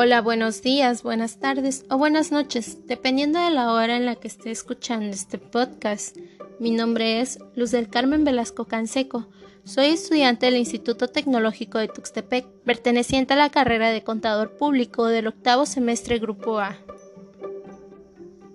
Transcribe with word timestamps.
Hola, 0.00 0.20
buenos 0.20 0.62
días, 0.62 1.02
buenas 1.02 1.40
tardes 1.40 1.84
o 1.90 1.98
buenas 1.98 2.30
noches, 2.30 2.86
dependiendo 2.86 3.44
de 3.44 3.50
la 3.50 3.72
hora 3.72 3.96
en 3.96 4.06
la 4.06 4.14
que 4.14 4.28
esté 4.28 4.52
escuchando 4.52 5.06
este 5.06 5.38
podcast. 5.38 6.16
Mi 6.60 6.70
nombre 6.70 7.20
es 7.20 7.40
Luz 7.56 7.72
del 7.72 7.88
Carmen 7.88 8.22
Velasco 8.22 8.66
Canseco. 8.66 9.26
Soy 9.64 9.86
estudiante 9.86 10.46
del 10.46 10.56
Instituto 10.56 11.08
Tecnológico 11.08 11.78
de 11.78 11.88
Tuxtepec, 11.88 12.46
perteneciente 12.64 13.34
a 13.34 13.38
la 13.38 13.50
carrera 13.50 13.90
de 13.90 14.04
Contador 14.04 14.56
Público 14.56 15.06
del 15.06 15.26
octavo 15.26 15.66
semestre 15.66 16.20
Grupo 16.20 16.60
A. 16.60 16.76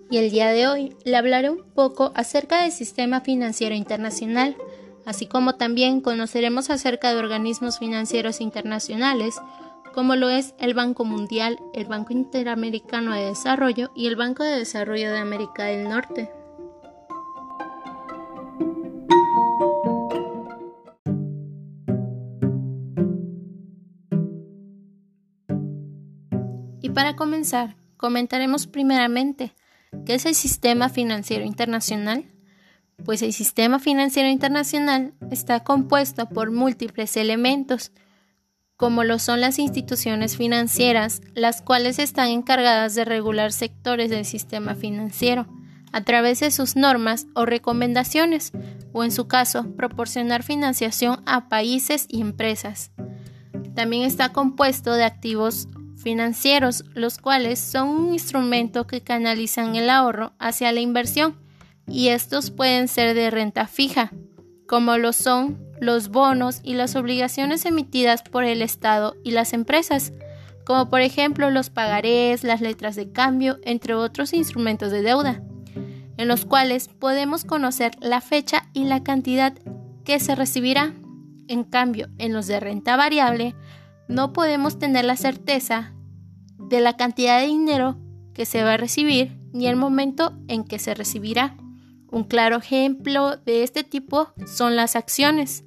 Y 0.09 0.19
el 0.19 0.31
día 0.31 0.47
de 0.47 0.67
hoy 0.67 0.95
le 1.03 1.17
hablaré 1.17 1.49
un 1.49 1.65
poco 1.75 2.13
acerca 2.15 2.61
del 2.61 2.71
sistema 2.71 3.19
financiero 3.19 3.75
internacional, 3.75 4.55
así 5.05 5.25
como 5.25 5.55
también 5.55 5.99
conoceremos 5.99 6.69
acerca 6.69 7.11
de 7.13 7.19
organismos 7.19 7.79
financieros 7.79 8.39
internacionales, 8.39 9.35
como 9.93 10.15
lo 10.15 10.29
es 10.29 10.55
el 10.57 10.73
Banco 10.73 11.05
Mundial, 11.05 11.59
el 11.73 11.85
Banco 11.85 12.11
Interamericano 12.11 13.13
de 13.13 13.25
Desarrollo 13.25 13.91
y 13.95 14.07
el 14.07 14.15
Banco 14.15 14.43
de 14.43 14.57
Desarrollo 14.57 15.11
de 15.11 15.19
América 15.19 15.65
del 15.65 15.87
Norte. 15.87 16.29
Y 26.81 26.89
para 26.89 27.15
comenzar, 27.15 27.77
comentaremos 27.95 28.67
primeramente 28.67 29.53
qué 30.05 30.15
es 30.15 30.25
el 30.25 30.35
Sistema 30.35 30.89
Financiero 30.89 31.45
Internacional. 31.45 32.25
Pues 33.05 33.21
el 33.21 33.33
Sistema 33.33 33.79
Financiero 33.79 34.29
Internacional 34.29 35.13
está 35.31 35.63
compuesto 35.63 36.27
por 36.29 36.51
múltiples 36.51 37.17
elementos, 37.17 37.91
como 38.83 39.05
lo 39.05 39.17
son 39.17 39.39
las 39.39 39.59
instituciones 39.59 40.35
financieras, 40.35 41.21
las 41.35 41.61
cuales 41.61 41.99
están 41.99 42.27
encargadas 42.27 42.95
de 42.95 43.05
regular 43.05 43.53
sectores 43.53 44.09
del 44.09 44.25
sistema 44.25 44.75
financiero 44.75 45.47
a 45.93 46.01
través 46.01 46.41
de 46.41 46.51
sus 46.51 46.75
normas 46.75 47.25
o 47.33 47.45
recomendaciones, 47.45 48.51
o 48.91 49.05
en 49.05 49.11
su 49.11 49.25
caso, 49.29 49.73
proporcionar 49.77 50.43
financiación 50.43 51.23
a 51.25 51.47
países 51.47 52.07
y 52.09 52.19
empresas. 52.19 52.91
También 53.73 54.03
está 54.03 54.33
compuesto 54.33 54.95
de 54.95 55.05
activos 55.05 55.69
financieros, 55.95 56.83
los 56.93 57.19
cuales 57.19 57.59
son 57.59 57.87
un 57.87 58.11
instrumento 58.11 58.85
que 58.85 58.99
canalizan 58.99 59.77
el 59.77 59.89
ahorro 59.89 60.33
hacia 60.39 60.73
la 60.73 60.81
inversión, 60.81 61.37
y 61.87 62.09
estos 62.09 62.51
pueden 62.51 62.89
ser 62.89 63.15
de 63.15 63.31
renta 63.31 63.65
fija, 63.65 64.11
como 64.67 64.97
lo 64.97 65.13
son 65.13 65.57
los 65.83 66.09
bonos 66.09 66.59
y 66.63 66.73
las 66.73 66.95
obligaciones 66.95 67.65
emitidas 67.65 68.23
por 68.23 68.43
el 68.43 68.61
Estado 68.61 69.15
y 69.23 69.31
las 69.31 69.53
empresas, 69.53 70.13
como 70.65 70.89
por 70.89 71.01
ejemplo 71.01 71.51
los 71.51 71.69
pagarés, 71.69 72.43
las 72.43 72.61
letras 72.61 72.95
de 72.95 73.11
cambio, 73.11 73.59
entre 73.63 73.93
otros 73.93 74.33
instrumentos 74.33 74.91
de 74.91 75.01
deuda, 75.01 75.43
en 76.17 76.27
los 76.27 76.45
cuales 76.45 76.87
podemos 76.87 77.43
conocer 77.43 77.91
la 77.99 78.21
fecha 78.21 78.69
y 78.73 78.85
la 78.85 79.03
cantidad 79.03 79.53
que 80.03 80.19
se 80.19 80.35
recibirá. 80.35 80.93
En 81.47 81.63
cambio, 81.63 82.07
en 82.17 82.33
los 82.33 82.47
de 82.47 82.59
renta 82.59 82.95
variable, 82.95 83.55
no 84.07 84.31
podemos 84.31 84.79
tener 84.79 85.05
la 85.05 85.17
certeza 85.17 85.93
de 86.57 86.79
la 86.79 86.95
cantidad 86.95 87.39
de 87.39 87.47
dinero 87.47 87.97
que 88.33 88.45
se 88.45 88.63
va 88.63 88.73
a 88.73 88.77
recibir 88.77 89.37
ni 89.51 89.67
el 89.67 89.75
momento 89.75 90.33
en 90.47 90.63
que 90.63 90.79
se 90.79 90.93
recibirá. 90.93 91.55
Un 92.09 92.23
claro 92.23 92.57
ejemplo 92.57 93.37
de 93.37 93.63
este 93.63 93.83
tipo 93.83 94.33
son 94.45 94.75
las 94.75 94.95
acciones. 94.95 95.65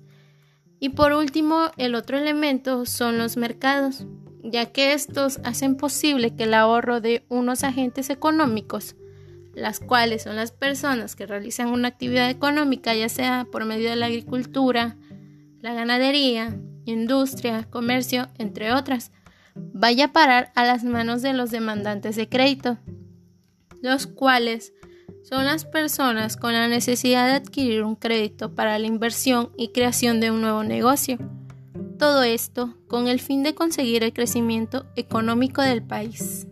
Y 0.78 0.90
por 0.90 1.12
último, 1.12 1.70
el 1.76 1.94
otro 1.94 2.18
elemento 2.18 2.84
son 2.84 3.18
los 3.18 3.36
mercados, 3.36 4.06
ya 4.42 4.66
que 4.66 4.92
estos 4.92 5.40
hacen 5.44 5.76
posible 5.76 6.34
que 6.36 6.44
el 6.44 6.54
ahorro 6.54 7.00
de 7.00 7.24
unos 7.28 7.64
agentes 7.64 8.10
económicos, 8.10 8.96
las 9.54 9.80
cuales 9.80 10.24
son 10.24 10.36
las 10.36 10.52
personas 10.52 11.16
que 11.16 11.26
realizan 11.26 11.68
una 11.68 11.88
actividad 11.88 12.28
económica, 12.28 12.94
ya 12.94 13.08
sea 13.08 13.46
por 13.50 13.64
medio 13.64 13.88
de 13.88 13.96
la 13.96 14.06
agricultura, 14.06 14.96
la 15.60 15.72
ganadería, 15.72 16.60
industria, 16.84 17.64
comercio, 17.70 18.28
entre 18.38 18.72
otras, 18.72 19.12
vaya 19.54 20.06
a 20.06 20.12
parar 20.12 20.52
a 20.54 20.64
las 20.64 20.84
manos 20.84 21.22
de 21.22 21.32
los 21.32 21.50
demandantes 21.50 22.16
de 22.16 22.28
crédito, 22.28 22.78
los 23.80 24.06
cuales 24.06 24.74
son 25.22 25.44
las 25.44 25.64
personas 25.64 26.36
con 26.36 26.52
la 26.52 26.68
necesidad 26.68 27.26
de 27.26 27.34
adquirir 27.34 27.82
un 27.82 27.96
crédito 27.96 28.54
para 28.54 28.78
la 28.78 28.86
inversión 28.86 29.50
y 29.56 29.68
creación 29.68 30.20
de 30.20 30.30
un 30.30 30.40
nuevo 30.40 30.62
negocio. 30.62 31.18
Todo 31.98 32.22
esto 32.22 32.76
con 32.88 33.08
el 33.08 33.20
fin 33.20 33.42
de 33.42 33.54
conseguir 33.54 34.04
el 34.04 34.12
crecimiento 34.12 34.86
económico 34.96 35.62
del 35.62 35.82
país. 35.82 36.46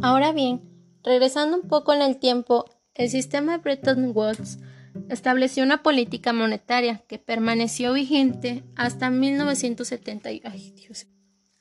Ahora 0.00 0.32
bien, 0.32 0.62
regresando 1.02 1.56
un 1.56 1.68
poco 1.68 1.92
en 1.92 2.02
el 2.02 2.18
tiempo, 2.18 2.66
el 2.94 3.10
sistema 3.10 3.58
Bretton 3.58 4.12
Woods 4.14 4.58
estableció 5.08 5.64
una 5.64 5.82
política 5.82 6.32
monetaria 6.32 7.02
que 7.08 7.18
permaneció 7.18 7.92
vigente 7.92 8.64
hasta 8.76 9.10
1970. 9.10 10.30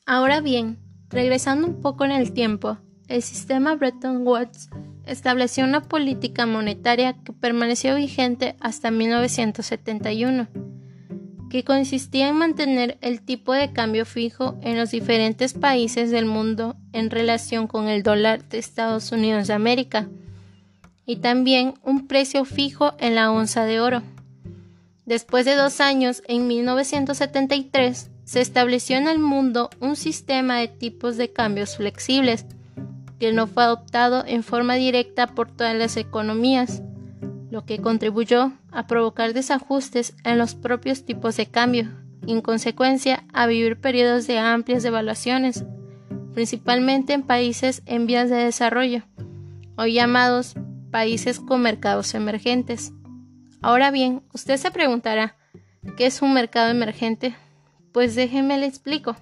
Ahora 0.05 0.41
bien, 0.41 0.79
regresando 1.09 1.67
un 1.67 1.81
poco 1.81 2.05
en 2.05 2.11
el 2.11 2.33
tiempo, 2.33 2.77
el 3.07 3.21
sistema 3.21 3.75
Bretton 3.75 4.27
Woods 4.27 4.69
estableció 5.05 5.63
una 5.63 5.81
política 5.81 6.45
monetaria 6.45 7.13
que 7.23 7.31
permaneció 7.31 7.95
vigente 7.95 8.55
hasta 8.59 8.91
1971, 8.91 10.47
que 11.49 11.63
consistía 11.63 12.27
en 12.27 12.35
mantener 12.35 12.97
el 13.01 13.21
tipo 13.21 13.53
de 13.53 13.71
cambio 13.71 14.05
fijo 14.05 14.57
en 14.61 14.77
los 14.77 14.91
diferentes 14.91 15.53
países 15.53 16.11
del 16.11 16.25
mundo 16.25 16.75
en 16.91 17.09
relación 17.09 17.67
con 17.67 17.87
el 17.87 18.03
dólar 18.03 18.43
de 18.49 18.57
Estados 18.57 19.13
Unidos 19.13 19.47
de 19.47 19.53
América 19.53 20.09
y 21.07 21.15
también 21.15 21.73
un 21.83 22.05
precio 22.05 22.45
fijo 22.45 22.93
en 22.99 23.15
la 23.15 23.31
onza 23.31 23.63
de 23.63 23.79
oro. 23.79 24.03
Después 25.05 25.45
de 25.45 25.55
dos 25.55 25.79
años, 25.79 26.21
en 26.27 26.47
1973, 26.47 28.11
se 28.25 28.41
estableció 28.41 28.97
en 28.97 29.07
el 29.07 29.17
mundo 29.17 29.69
un 29.79 29.95
sistema 29.95 30.59
de 30.59 30.67
tipos 30.67 31.15
de 31.15 31.31
cambios 31.31 31.77
flexibles, 31.77 32.45
que 33.19 33.31
no 33.31 33.47
fue 33.47 33.63
adoptado 33.63 34.25
en 34.27 34.43
forma 34.43 34.75
directa 34.75 35.27
por 35.27 35.49
todas 35.49 35.75
las 35.75 35.95
economías, 35.95 36.83
lo 37.49 37.65
que 37.65 37.79
contribuyó 37.79 38.51
a 38.71 38.85
provocar 38.85 39.33
desajustes 39.33 40.13
en 40.25 40.37
los 40.37 40.55
propios 40.55 41.05
tipos 41.05 41.37
de 41.37 41.45
cambio 41.45 41.87
y 42.25 42.33
en 42.33 42.41
consecuencia 42.41 43.23
a 43.31 43.47
vivir 43.47 43.79
periodos 43.79 44.27
de 44.27 44.39
amplias 44.39 44.83
devaluaciones, 44.83 45.63
principalmente 46.33 47.13
en 47.13 47.23
países 47.23 47.81
en 47.85 48.07
vías 48.07 48.29
de 48.29 48.35
desarrollo, 48.35 49.03
hoy 49.77 49.93
llamados 49.93 50.55
países 50.91 51.39
con 51.39 51.61
mercados 51.61 52.13
emergentes. 52.13 52.91
Ahora 53.61 53.91
bien, 53.91 54.23
usted 54.33 54.57
se 54.57 54.71
preguntará, 54.71 55.35
¿qué 55.97 56.05
es 56.05 56.21
un 56.21 56.33
mercado 56.33 56.69
emergente? 56.69 57.35
Pues 57.91 58.15
déjenme 58.15 58.57
le 58.57 58.65
explico. 58.65 59.15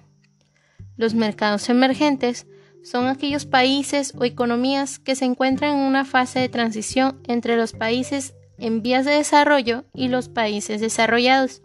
Los 0.96 1.14
mercados 1.14 1.68
emergentes 1.68 2.46
son 2.82 3.06
aquellos 3.06 3.46
países 3.46 4.14
o 4.16 4.24
economías 4.24 4.98
que 4.98 5.16
se 5.16 5.24
encuentran 5.24 5.76
en 5.76 5.80
una 5.80 6.04
fase 6.04 6.38
de 6.38 6.48
transición 6.48 7.20
entre 7.26 7.56
los 7.56 7.72
países 7.72 8.34
en 8.58 8.82
vías 8.82 9.04
de 9.04 9.12
desarrollo 9.12 9.84
y 9.92 10.08
los 10.08 10.28
países 10.28 10.80
desarrollados. 10.80 11.62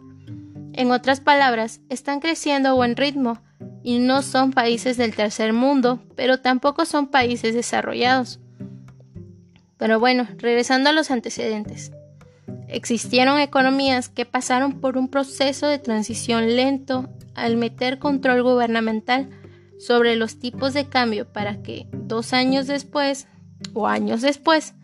En 0.72 0.90
otras 0.90 1.20
palabras, 1.20 1.80
están 1.88 2.20
creciendo 2.20 2.70
a 2.70 2.72
buen 2.72 2.96
ritmo 2.96 3.42
y 3.82 3.98
no 3.98 4.22
son 4.22 4.52
países 4.52 4.96
del 4.96 5.14
tercer 5.14 5.52
mundo, 5.52 6.02
pero 6.16 6.40
tampoco 6.40 6.84
son 6.86 7.08
países 7.08 7.54
desarrollados. 7.54 8.40
Pero 9.82 9.98
bueno, 9.98 10.28
regresando 10.38 10.90
a 10.90 10.92
los 10.92 11.10
antecedentes. 11.10 11.90
Existieron 12.68 13.40
economías 13.40 14.08
que 14.08 14.24
pasaron 14.24 14.80
por 14.80 14.96
un 14.96 15.08
proceso 15.08 15.66
de 15.66 15.80
transición 15.80 16.54
lento 16.54 17.08
al 17.34 17.56
meter 17.56 17.98
control 17.98 18.44
gubernamental 18.44 19.28
sobre 19.80 20.14
los 20.14 20.38
tipos 20.38 20.72
de 20.72 20.88
cambio 20.88 21.26
para 21.26 21.62
que 21.62 21.88
dos 21.92 22.32
años 22.32 22.68
después 22.68 23.26
o 23.74 23.88
años 23.88 24.22
después, 24.22 24.74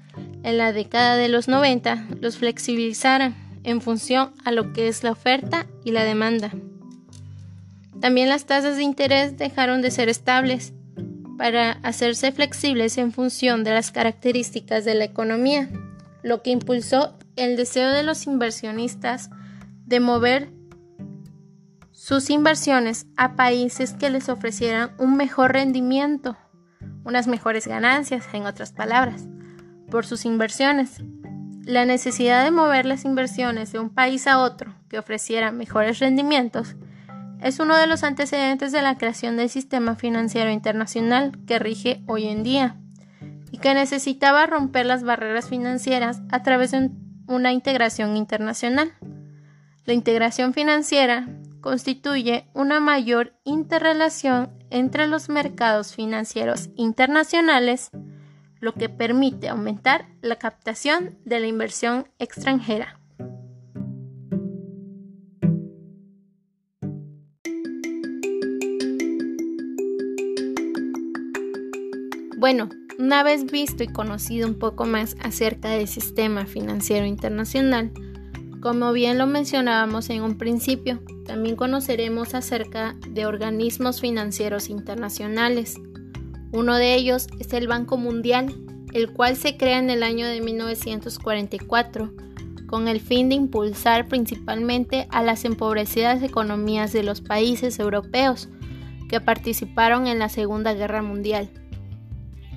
en 0.43 0.59
la 0.59 0.73
década 0.73 1.15
de 1.15 1.29
los 1.29 1.47
90, 1.47 2.09
los 2.21 2.37
flexibilizaran 2.37 3.37
en 3.63 3.81
función 3.81 4.33
a 4.45 4.51
lo 4.51 4.73
que 4.73 4.89
es 4.89 5.05
la 5.05 5.13
oferta 5.13 5.69
y 5.85 5.93
la 5.93 6.03
demanda. 6.03 6.51
También 8.01 8.29
las 8.29 8.47
tasas 8.47 8.75
de 8.75 8.83
interés 8.83 9.39
dejaron 9.39 9.81
de 9.81 9.93
ser 9.93 10.09
estables 10.09 10.73
para 11.39 11.79
hacerse 11.85 12.33
flexibles 12.33 12.99
en 12.99 13.13
función 13.13 13.63
de 13.65 13.71
las 13.71 13.93
características 13.93 14.85
de 14.85 14.97
la 14.97 15.05
economía, 15.05 15.71
lo 16.23 16.43
que 16.43 16.51
impulsó 16.51 17.17
el 17.37 17.57
deseo 17.57 17.91
de 17.91 18.03
los 18.03 18.27
inversionistas 18.27 19.31
de 19.87 20.01
mover 20.01 20.51
sus 21.93 22.29
inversiones 22.29 23.07
a 23.17 23.37
países 23.37 23.95
que 23.95 24.11
les 24.11 24.29
ofrecieran 24.29 24.91
un 24.99 25.17
mejor 25.17 25.53
rendimiento, 25.53 26.37
unas 27.05 27.29
mejores 27.29 27.69
ganancias, 27.69 28.27
en 28.33 28.45
otras 28.45 28.73
palabras, 28.73 29.27
por 29.91 30.05
sus 30.05 30.25
inversiones. 30.25 31.03
la 31.65 31.85
necesidad 31.85 32.45
de 32.45 32.51
mover 32.51 32.87
las 32.87 33.05
inversiones 33.05 33.73
de 33.73 33.79
un 33.79 33.91
país 33.91 34.27
a 34.27 34.39
otro 34.39 34.75
que 34.89 34.99
ofreciera 34.99 35.53
mejores 35.53 35.99
rendimientos 35.99 36.77
es 37.41 37.61
uno 37.61 37.77
de 37.77 37.87
los 37.87 38.03
antecedentes 38.03 38.73
de 38.73 38.83
la 38.83 38.97
creación 38.97 39.37
del 39.37 39.49
sistema 39.49 39.95
financiero 39.95 40.51
internacional 40.51 41.33
que 41.47 41.59
rige 41.59 42.03
hoy 42.07 42.27
en 42.27 42.43
día 42.43 42.77
y 43.51 43.59
que 43.59 43.75
necesitaba 43.75 44.47
romper 44.47 44.87
las 44.87 45.05
barreras 45.05 45.49
financieras 45.49 46.23
a 46.31 46.43
través 46.43 46.73
de 46.73 46.91
una 47.27 47.53
integración 47.53 48.17
internacional. 48.17 48.93
La 49.85 49.95
integración 49.95 50.53
financiera 50.53 51.29
constituye 51.61 52.49
una 52.55 52.81
mayor 52.81 53.35
interrelación 53.45 54.53
entre 54.71 55.07
los 55.07 55.29
mercados 55.29 55.95
financieros 55.95 56.71
internacionales, 56.77 57.91
lo 58.61 58.75
que 58.75 58.89
permite 58.89 59.49
aumentar 59.49 60.07
la 60.21 60.37
captación 60.37 61.19
de 61.25 61.41
la 61.41 61.47
inversión 61.47 62.09
extranjera. 62.19 62.98
Bueno, 72.39 72.69
una 73.01 73.25
vez 73.25 73.47
visto 73.51 73.83
y 73.83 73.89
conocido 73.89 74.47
un 74.47 74.61
poco 74.61 74.85
más 74.85 75.17
acerca 75.21 75.71
del 75.71 75.89
sistema 75.89 76.47
financiero 76.47 77.05
internacional, 77.05 77.91
como 78.61 78.93
bien 78.93 79.19
lo 79.19 79.27
mencionábamos 79.27 80.09
en 80.09 80.23
un 80.23 80.39
principio, 80.39 81.01
también 81.27 81.57
conoceremos 81.57 82.35
acerca 82.35 82.95
de 83.09 83.27
organismos 83.27 84.01
financieros 84.01 84.71
internacionales. 84.71 85.81
Uno 86.53 86.77
de 86.77 86.95
ellos 86.95 87.27
es 87.41 87.53
el 87.55 87.67
Banco 87.67 87.97
Mundial, 87.97 88.55
el 88.93 89.13
cual 89.13 89.35
se 89.35 89.57
crea 89.57 89.81
en 89.81 89.91
el 89.91 90.05
año 90.05 90.25
de 90.25 90.41
1944 90.41 92.13
con 92.69 92.87
el 92.87 93.01
fin 93.01 93.31
de 93.31 93.35
impulsar 93.35 94.07
principalmente 94.07 95.09
a 95.11 95.25
las 95.25 95.45
empobrecidas 95.45 96.23
economías 96.23 96.93
de 96.93 97.03
los 97.03 97.21
países 97.21 97.81
europeos 97.81 98.49
que 99.09 99.21
participaron 99.21 100.07
en 100.07 100.21
la 100.21 100.29
Segunda 100.29 100.73
Guerra 100.73 101.03
Mundial. 101.03 101.51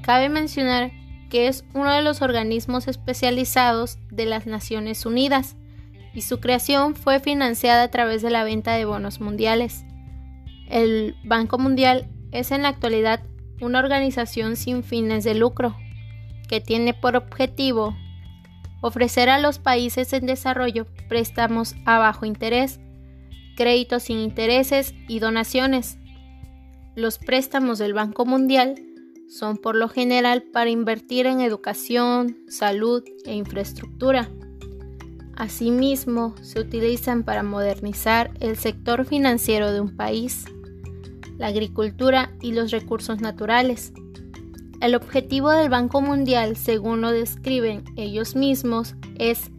Cabe 0.02 0.30
mencionar 0.30 0.92
que 1.30 1.48
es 1.48 1.64
uno 1.74 1.92
de 1.92 2.02
los 2.02 2.22
organismos 2.22 2.88
especializados 2.88 3.98
de 4.12 4.26
las 4.26 4.46
Naciones 4.46 5.06
Unidas 5.06 5.56
y 6.14 6.22
su 6.22 6.40
creación 6.40 6.96
fue 6.96 7.20
financiada 7.20 7.84
a 7.84 7.92
través 7.92 8.22
de 8.22 8.30
la 8.30 8.44
venta 8.44 8.74
de 8.74 8.86
bonos 8.86 9.22
mundiales. 9.22 9.86
El 10.68 11.16
Banco 11.24 11.58
Mundial 11.58 12.10
es 12.32 12.52
en 12.52 12.64
la 12.64 12.70
actualidad 12.70 13.22
una 13.62 13.80
organización 13.80 14.56
sin 14.56 14.84
fines 14.84 15.24
de 15.24 15.36
lucro 15.36 15.76
que 16.50 16.60
tiene 16.60 16.94
por 16.94 17.16
objetivo 17.16 17.96
ofrecer 18.82 19.30
a 19.30 19.40
los 19.40 19.60
países 19.60 20.12
en 20.12 20.26
desarrollo 20.26 20.88
préstamos 21.08 21.76
a 21.86 22.00
bajo 22.00 22.26
interés, 22.26 22.80
créditos 23.56 24.04
sin 24.04 24.18
intereses 24.18 24.94
y 25.08 25.20
donaciones. 25.20 25.98
Los 26.96 27.20
préstamos 27.20 27.80
del 27.80 27.94
Banco 27.94 28.26
Mundial 28.26 28.76
son 29.32 29.56
por 29.56 29.76
lo 29.76 29.88
general 29.88 30.44
para 30.44 30.70
invertir 30.70 31.26
en 31.26 31.40
educación, 31.40 32.38
salud 32.50 33.02
e 33.24 33.34
infraestructura. 33.34 34.30
Asimismo, 35.38 36.36
se 36.42 36.60
utilizan 36.60 37.24
para 37.24 37.42
modernizar 37.42 38.32
el 38.42 38.58
sector 38.58 39.06
financiero 39.06 39.72
de 39.72 39.80
un 39.80 39.96
país, 39.96 40.44
la 41.38 41.48
agricultura 41.48 42.34
y 42.42 42.52
los 42.52 42.72
recursos 42.72 43.22
naturales. 43.22 43.94
El 44.82 44.96
objetivo 44.96 45.50
del 45.52 45.70
Banco 45.70 46.02
Mundial, 46.02 46.58
según 46.58 47.00
lo 47.00 47.12
describen 47.12 47.86
ellos 47.96 48.36
mismos, 48.36 48.96
es 49.18 49.50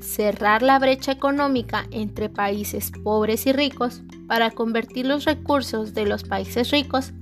cerrar 0.00 0.62
la 0.62 0.78
brecha 0.78 1.10
económica 1.10 1.86
entre 1.90 2.28
países 2.28 2.92
pobres 3.02 3.46
y 3.46 3.52
ricos 3.52 4.02
para 4.26 4.50
convertir 4.50 5.06
los 5.06 5.24
recursos 5.24 5.94
de 5.94 6.04
los 6.04 6.22
países 6.22 6.70
ricos 6.70 7.14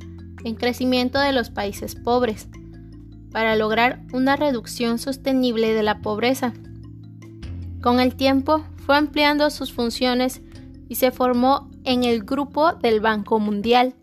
en 0.44 0.54
crecimiento 0.54 1.18
de 1.18 1.32
los 1.32 1.50
países 1.50 1.94
pobres, 1.94 2.48
para 3.30 3.56
lograr 3.56 4.02
una 4.12 4.36
reducción 4.36 4.98
sostenible 4.98 5.72
de 5.72 5.82
la 5.82 6.00
pobreza. 6.00 6.52
Con 7.80 8.00
el 8.00 8.16
tiempo 8.16 8.64
fue 8.76 8.96
ampliando 8.96 9.50
sus 9.50 9.72
funciones 9.72 10.42
y 10.88 10.96
se 10.96 11.10
formó 11.10 11.70
en 11.84 12.04
el 12.04 12.24
Grupo 12.24 12.72
del 12.74 13.00
Banco 13.00 13.38
Mundial, 13.38 13.94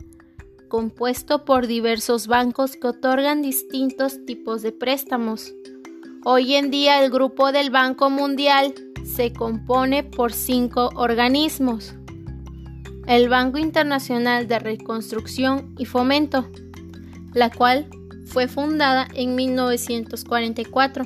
compuesto 0.69 1.45
por 1.45 1.67
diversos 1.67 2.27
bancos 2.27 2.75
que 2.75 2.87
otorgan 2.87 3.41
distintos 3.41 4.25
tipos 4.25 4.61
de 4.61 4.71
préstamos. 4.71 5.53
Hoy 6.23 6.55
en 6.55 6.71
día 6.71 7.03
el 7.03 7.11
Grupo 7.11 7.51
del 7.51 7.69
Banco 7.69 8.09
Mundial 8.09 8.73
se 9.05 9.31
compone 9.31 10.03
por 10.03 10.33
cinco 10.33 10.89
organismos 10.95 11.93
el 13.07 13.29
Banco 13.29 13.57
Internacional 13.57 14.47
de 14.47 14.59
Reconstrucción 14.59 15.73
y 15.77 15.85
Fomento, 15.85 16.49
la 17.33 17.49
cual 17.49 17.89
fue 18.25 18.49
fundada 18.49 19.07
en 19.13 19.35
1944 19.35 21.05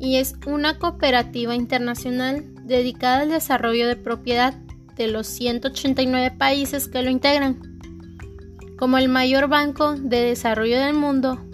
y 0.00 0.16
es 0.16 0.34
una 0.46 0.78
cooperativa 0.78 1.54
internacional 1.54 2.46
dedicada 2.64 3.20
al 3.20 3.28
desarrollo 3.28 3.86
de 3.86 3.96
propiedad 3.96 4.54
de 4.96 5.08
los 5.08 5.26
189 5.26 6.34
países 6.38 6.88
que 6.88 7.02
lo 7.02 7.10
integran. 7.10 7.60
Como 8.78 8.96
el 8.96 9.08
mayor 9.08 9.48
banco 9.48 9.96
de 9.96 10.22
desarrollo 10.22 10.78
del 10.78 10.94
mundo, 10.94 11.44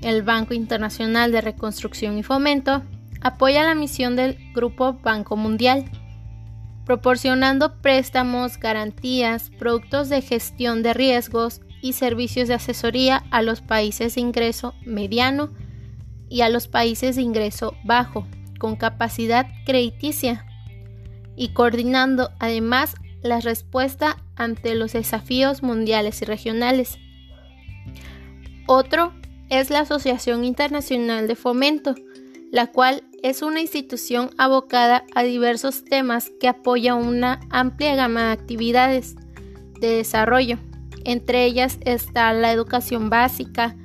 el 0.00 0.22
Banco 0.22 0.54
Internacional 0.54 1.32
de 1.32 1.42
Reconstrucción 1.42 2.16
y 2.16 2.22
Fomento 2.22 2.82
apoya 3.20 3.62
la 3.64 3.74
misión 3.74 4.16
del 4.16 4.38
Grupo 4.54 4.94
Banco 4.94 5.36
Mundial 5.36 5.84
proporcionando 6.84 7.80
préstamos, 7.80 8.58
garantías, 8.58 9.50
productos 9.58 10.08
de 10.08 10.22
gestión 10.22 10.82
de 10.82 10.94
riesgos 10.94 11.60
y 11.82 11.94
servicios 11.94 12.48
de 12.48 12.54
asesoría 12.54 13.24
a 13.30 13.42
los 13.42 13.60
países 13.60 14.14
de 14.14 14.20
ingreso 14.20 14.74
mediano 14.84 15.50
y 16.28 16.42
a 16.42 16.48
los 16.48 16.68
países 16.68 17.16
de 17.16 17.22
ingreso 17.22 17.74
bajo, 17.84 18.26
con 18.58 18.76
capacidad 18.76 19.46
crediticia, 19.66 20.46
y 21.36 21.48
coordinando 21.52 22.30
además 22.38 22.94
la 23.22 23.40
respuesta 23.40 24.16
ante 24.36 24.74
los 24.74 24.92
desafíos 24.92 25.62
mundiales 25.62 26.22
y 26.22 26.24
regionales. 26.24 26.98
Otro 28.66 29.12
es 29.48 29.70
la 29.70 29.80
Asociación 29.80 30.44
Internacional 30.44 31.26
de 31.26 31.36
Fomento, 31.36 31.94
la 32.52 32.68
cual 32.68 33.02
es 33.22 33.42
una 33.42 33.60
institución 33.60 34.30
abocada 34.38 35.04
a 35.14 35.22
diversos 35.22 35.84
temas 35.84 36.30
que 36.40 36.48
apoya 36.48 36.94
una 36.94 37.40
amplia 37.50 37.94
gama 37.94 38.26
de 38.26 38.32
actividades 38.32 39.16
de 39.80 39.88
desarrollo. 39.96 40.58
Entre 41.04 41.44
ellas 41.44 41.78
está 41.84 42.32
la 42.32 42.52
educación 42.52 43.10
básica, 43.10 43.76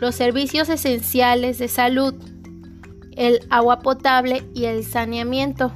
los 0.00 0.14
servicios 0.14 0.68
esenciales 0.68 1.58
de 1.58 1.68
salud, 1.68 2.14
el 3.16 3.40
agua 3.50 3.80
potable 3.80 4.44
y 4.54 4.66
el 4.66 4.84
saneamiento, 4.84 5.72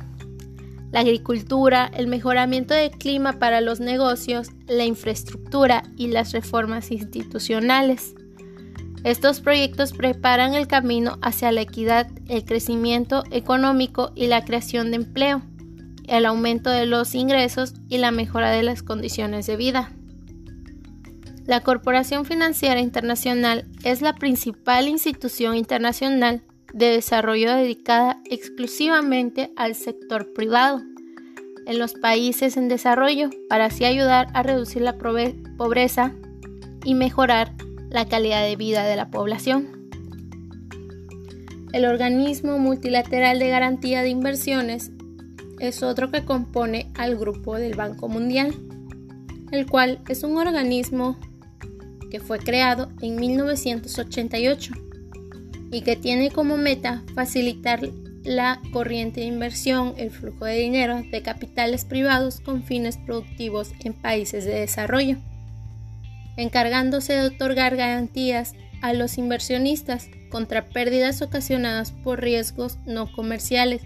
la 0.90 1.00
agricultura, 1.00 1.90
el 1.94 2.06
mejoramiento 2.06 2.74
del 2.74 2.90
clima 2.90 3.34
para 3.34 3.60
los 3.60 3.80
negocios, 3.80 4.50
la 4.66 4.84
infraestructura 4.84 5.82
y 5.96 6.08
las 6.08 6.32
reformas 6.32 6.90
institucionales. 6.90 8.14
Estos 9.04 9.40
proyectos 9.40 9.92
preparan 9.92 10.54
el 10.54 10.68
camino 10.68 11.18
hacia 11.22 11.50
la 11.50 11.62
equidad, 11.62 12.08
el 12.28 12.44
crecimiento 12.44 13.24
económico 13.32 14.12
y 14.14 14.28
la 14.28 14.44
creación 14.44 14.90
de 14.90 14.96
empleo, 14.96 15.42
el 16.06 16.24
aumento 16.24 16.70
de 16.70 16.86
los 16.86 17.14
ingresos 17.14 17.74
y 17.88 17.98
la 17.98 18.12
mejora 18.12 18.50
de 18.50 18.62
las 18.62 18.82
condiciones 18.82 19.46
de 19.46 19.56
vida. 19.56 19.92
La 21.46 21.60
Corporación 21.60 22.24
Financiera 22.24 22.78
Internacional 22.78 23.66
es 23.82 24.02
la 24.02 24.14
principal 24.14 24.86
institución 24.86 25.56
internacional 25.56 26.42
de 26.72 26.86
desarrollo 26.86 27.52
dedicada 27.52 28.20
exclusivamente 28.30 29.52
al 29.56 29.74
sector 29.74 30.32
privado 30.32 30.80
en 31.66 31.78
los 31.78 31.94
países 31.94 32.56
en 32.56 32.68
desarrollo 32.68 33.30
para 33.48 33.66
así 33.66 33.84
ayudar 33.84 34.28
a 34.34 34.42
reducir 34.44 34.82
la 34.82 34.96
pobreza 34.96 36.14
y 36.84 36.94
mejorar 36.94 37.52
la 37.92 38.06
calidad 38.06 38.42
de 38.42 38.56
vida 38.56 38.84
de 38.84 38.96
la 38.96 39.10
población. 39.10 39.90
El 41.72 41.84
organismo 41.84 42.58
multilateral 42.58 43.38
de 43.38 43.48
garantía 43.48 44.02
de 44.02 44.08
inversiones 44.08 44.90
es 45.58 45.82
otro 45.82 46.10
que 46.10 46.24
compone 46.24 46.90
al 46.94 47.16
grupo 47.16 47.56
del 47.56 47.74
Banco 47.74 48.08
Mundial, 48.08 48.54
el 49.52 49.66
cual 49.66 50.00
es 50.08 50.22
un 50.22 50.36
organismo 50.38 51.18
que 52.10 52.20
fue 52.20 52.38
creado 52.38 52.90
en 53.00 53.16
1988 53.16 54.74
y 55.70 55.82
que 55.82 55.96
tiene 55.96 56.30
como 56.30 56.56
meta 56.56 57.02
facilitar 57.14 57.80
la 58.24 58.60
corriente 58.72 59.20
de 59.20 59.26
inversión, 59.26 59.94
el 59.96 60.10
flujo 60.10 60.44
de 60.44 60.56
dinero 60.56 61.02
de 61.10 61.22
capitales 61.22 61.84
privados 61.84 62.40
con 62.40 62.62
fines 62.62 62.98
productivos 62.98 63.72
en 63.82 63.94
países 63.94 64.44
de 64.44 64.60
desarrollo 64.60 65.18
encargándose 66.36 67.14
de 67.14 67.26
otorgar 67.26 67.76
garantías 67.76 68.54
a 68.80 68.92
los 68.92 69.18
inversionistas 69.18 70.08
contra 70.30 70.68
pérdidas 70.68 71.22
ocasionadas 71.22 71.92
por 71.92 72.20
riesgos 72.20 72.78
no 72.84 73.10
comerciales, 73.12 73.82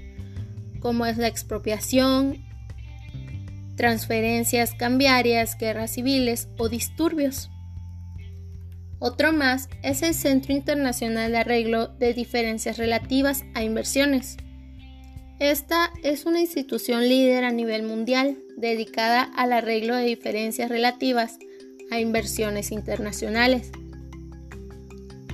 como 0.80 1.06
es 1.06 1.18
la 1.18 1.26
expropiación, 1.26 2.44
transferencias 3.76 4.72
cambiarias, 4.72 5.56
guerras 5.58 5.92
civiles 5.92 6.48
o 6.56 6.68
disturbios. 6.68 7.50
Otro 8.98 9.32
más 9.32 9.68
es 9.82 10.02
el 10.02 10.14
Centro 10.14 10.54
Internacional 10.54 11.30
de 11.30 11.38
Arreglo 11.38 11.88
de 11.88 12.14
Diferencias 12.14 12.78
Relativas 12.78 13.44
a 13.54 13.62
Inversiones. 13.62 14.38
Esta 15.38 15.92
es 16.02 16.24
una 16.24 16.40
institución 16.40 17.06
líder 17.06 17.44
a 17.44 17.50
nivel 17.50 17.82
mundial 17.82 18.38
dedicada 18.56 19.22
al 19.36 19.52
arreglo 19.52 19.94
de 19.94 20.04
diferencias 20.04 20.70
relativas 20.70 21.38
a 21.90 22.00
inversiones 22.00 22.72
internacionales. 22.72 23.70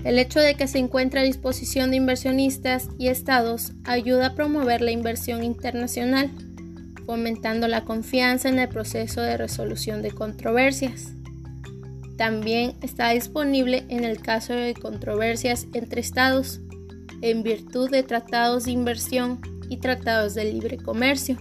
El 0.05 0.19
hecho 0.19 0.41
de 0.41 0.55
que 0.55 0.67
se 0.67 0.79
encuentre 0.79 1.21
a 1.21 1.25
disposición 1.25 1.91
de 1.91 1.97
inversionistas 1.97 2.89
y 2.99 3.09
estados 3.09 3.73
ayuda 3.85 4.29
a 4.29 4.35
promover 4.35 4.81
la 4.81 4.91
inversión 4.91 5.45
internacional, 5.45 6.31
fomentando 7.07 7.69
la 7.69 7.85
confianza 7.85 8.49
en 8.49 8.59
el 8.59 8.69
proceso 8.69 9.21
de 9.21 9.37
resolución 9.37 10.03
de 10.03 10.11
controversias. 10.11 11.13
También 12.17 12.75
está 12.83 13.11
disponible 13.11 13.85
en 13.89 14.05
el 14.05 14.21
caso 14.21 14.53
de 14.53 14.75
controversias 14.75 15.67
entre 15.73 16.01
estados, 16.01 16.61
en 17.21 17.43
virtud 17.43 17.91
de 17.91 18.03
tratados 18.03 18.65
de 18.65 18.73
inversión 18.73 19.41
y 19.69 19.79
tratados 19.79 20.35
de 20.35 20.53
libre 20.53 20.77
comercio, 20.77 21.39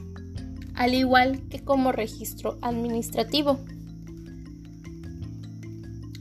al 0.76 0.94
igual 0.94 1.42
que 1.50 1.64
como 1.64 1.92
registro 1.92 2.58
administrativo. 2.62 3.60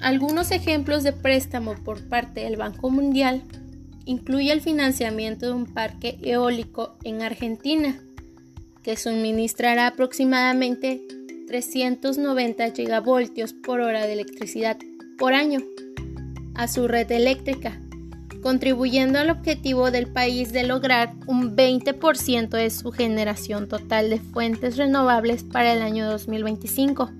Algunos 0.01 0.51
ejemplos 0.51 1.03
de 1.03 1.13
préstamo 1.13 1.75
por 1.75 2.09
parte 2.09 2.41
del 2.41 2.57
Banco 2.57 2.89
Mundial 2.89 3.43
incluye 4.07 4.51
el 4.51 4.63
financiamiento 4.63 5.47
de 5.47 5.53
un 5.53 5.67
parque 5.67 6.19
eólico 6.23 6.97
en 7.05 7.21
Argentina, 7.21 8.01
que 8.83 8.97
suministrará 8.97 9.89
aproximadamente 9.89 11.03
390 11.49 12.71
gigavoltios 12.71 13.53
por 13.53 13.81
hora 13.81 14.07
de 14.07 14.15
electricidad 14.15 14.79
por 15.19 15.35
año 15.35 15.61
a 16.55 16.67
su 16.67 16.89
red 16.89 17.13
eléctrica, 17.13 17.79
contribuyendo 18.43 19.19
al 19.19 19.29
objetivo 19.29 19.91
del 19.91 20.07
país 20.07 20.51
de 20.51 20.63
lograr 20.63 21.13
un 21.27 21.55
20% 21.55 22.49
de 22.49 22.71
su 22.71 22.91
generación 22.91 23.69
total 23.69 24.09
de 24.09 24.19
fuentes 24.19 24.79
renovables 24.79 25.45
para 25.45 25.75
el 25.75 25.83
año 25.83 26.09
2025. 26.11 27.11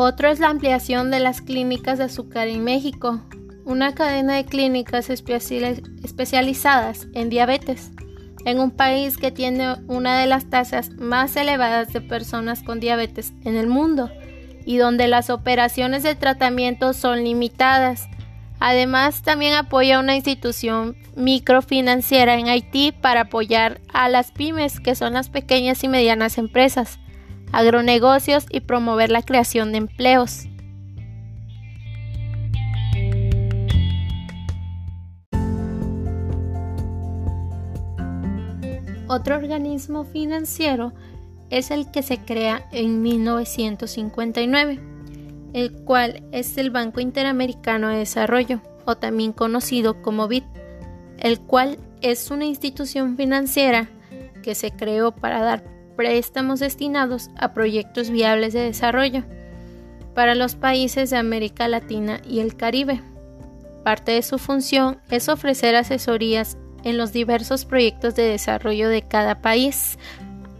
Otro 0.00 0.28
es 0.28 0.38
la 0.38 0.48
ampliación 0.48 1.10
de 1.10 1.18
las 1.18 1.40
clínicas 1.40 1.98
de 1.98 2.04
azúcar 2.04 2.46
en 2.46 2.62
México, 2.62 3.20
una 3.64 3.96
cadena 3.96 4.36
de 4.36 4.44
clínicas 4.44 5.10
especializadas 5.10 7.08
en 7.14 7.28
diabetes, 7.30 7.90
en 8.44 8.60
un 8.60 8.70
país 8.70 9.18
que 9.18 9.32
tiene 9.32 9.74
una 9.88 10.20
de 10.20 10.28
las 10.28 10.48
tasas 10.48 10.90
más 10.90 11.34
elevadas 11.34 11.92
de 11.92 12.00
personas 12.00 12.62
con 12.62 12.78
diabetes 12.78 13.32
en 13.42 13.56
el 13.56 13.66
mundo 13.66 14.08
y 14.64 14.76
donde 14.76 15.08
las 15.08 15.30
operaciones 15.30 16.04
de 16.04 16.14
tratamiento 16.14 16.92
son 16.92 17.24
limitadas. 17.24 18.06
Además, 18.60 19.22
también 19.22 19.54
apoya 19.54 19.98
una 19.98 20.14
institución 20.14 20.96
microfinanciera 21.16 22.38
en 22.38 22.46
Haití 22.46 22.92
para 22.92 23.22
apoyar 23.22 23.80
a 23.92 24.08
las 24.08 24.30
pymes, 24.30 24.78
que 24.78 24.94
son 24.94 25.14
las 25.14 25.28
pequeñas 25.28 25.82
y 25.82 25.88
medianas 25.88 26.38
empresas 26.38 27.00
agronegocios 27.52 28.46
y 28.50 28.60
promover 28.60 29.10
la 29.10 29.22
creación 29.22 29.72
de 29.72 29.78
empleos. 29.78 30.46
Otro 39.06 39.36
organismo 39.36 40.04
financiero 40.04 40.92
es 41.48 41.70
el 41.70 41.90
que 41.90 42.02
se 42.02 42.18
crea 42.18 42.68
en 42.72 43.00
1959, 43.00 44.80
el 45.54 45.72
cual 45.84 46.22
es 46.30 46.58
el 46.58 46.70
Banco 46.70 47.00
Interamericano 47.00 47.88
de 47.88 47.96
Desarrollo, 47.96 48.60
o 48.84 48.96
también 48.96 49.32
conocido 49.32 50.02
como 50.02 50.28
BID, 50.28 50.44
el 51.18 51.40
cual 51.40 51.78
es 52.02 52.30
una 52.30 52.44
institución 52.44 53.16
financiera 53.16 53.88
que 54.42 54.54
se 54.54 54.70
creó 54.70 55.12
para 55.12 55.42
dar 55.42 55.77
préstamos 55.98 56.60
destinados 56.60 57.28
a 57.36 57.52
proyectos 57.52 58.08
viables 58.08 58.52
de 58.52 58.60
desarrollo 58.60 59.24
para 60.14 60.36
los 60.36 60.54
países 60.54 61.10
de 61.10 61.16
América 61.16 61.66
Latina 61.66 62.20
y 62.24 62.38
el 62.38 62.56
Caribe. 62.56 63.02
Parte 63.82 64.12
de 64.12 64.22
su 64.22 64.38
función 64.38 64.98
es 65.10 65.28
ofrecer 65.28 65.74
asesorías 65.74 66.56
en 66.84 66.98
los 66.98 67.12
diversos 67.12 67.64
proyectos 67.64 68.14
de 68.14 68.22
desarrollo 68.22 68.88
de 68.88 69.02
cada 69.02 69.42
país. 69.42 69.98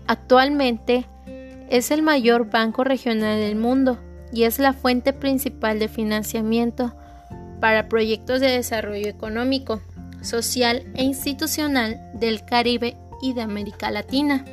Actualmente 0.08 1.06
es 1.70 1.92
el 1.92 2.02
mayor 2.02 2.50
banco 2.50 2.82
regional 2.82 3.38
del 3.38 3.54
mundo 3.54 3.96
y 4.32 4.42
es 4.42 4.58
la 4.58 4.72
fuente 4.72 5.12
principal 5.12 5.78
de 5.78 5.86
financiamiento 5.86 6.96
para 7.60 7.88
proyectos 7.88 8.40
de 8.40 8.48
desarrollo 8.48 9.06
económico, 9.06 9.82
social 10.20 10.82
e 10.96 11.04
institucional 11.04 12.10
del 12.14 12.44
Caribe 12.44 12.96
y 13.22 13.34
de 13.34 13.42
América 13.42 13.92
Latina. 13.92 14.44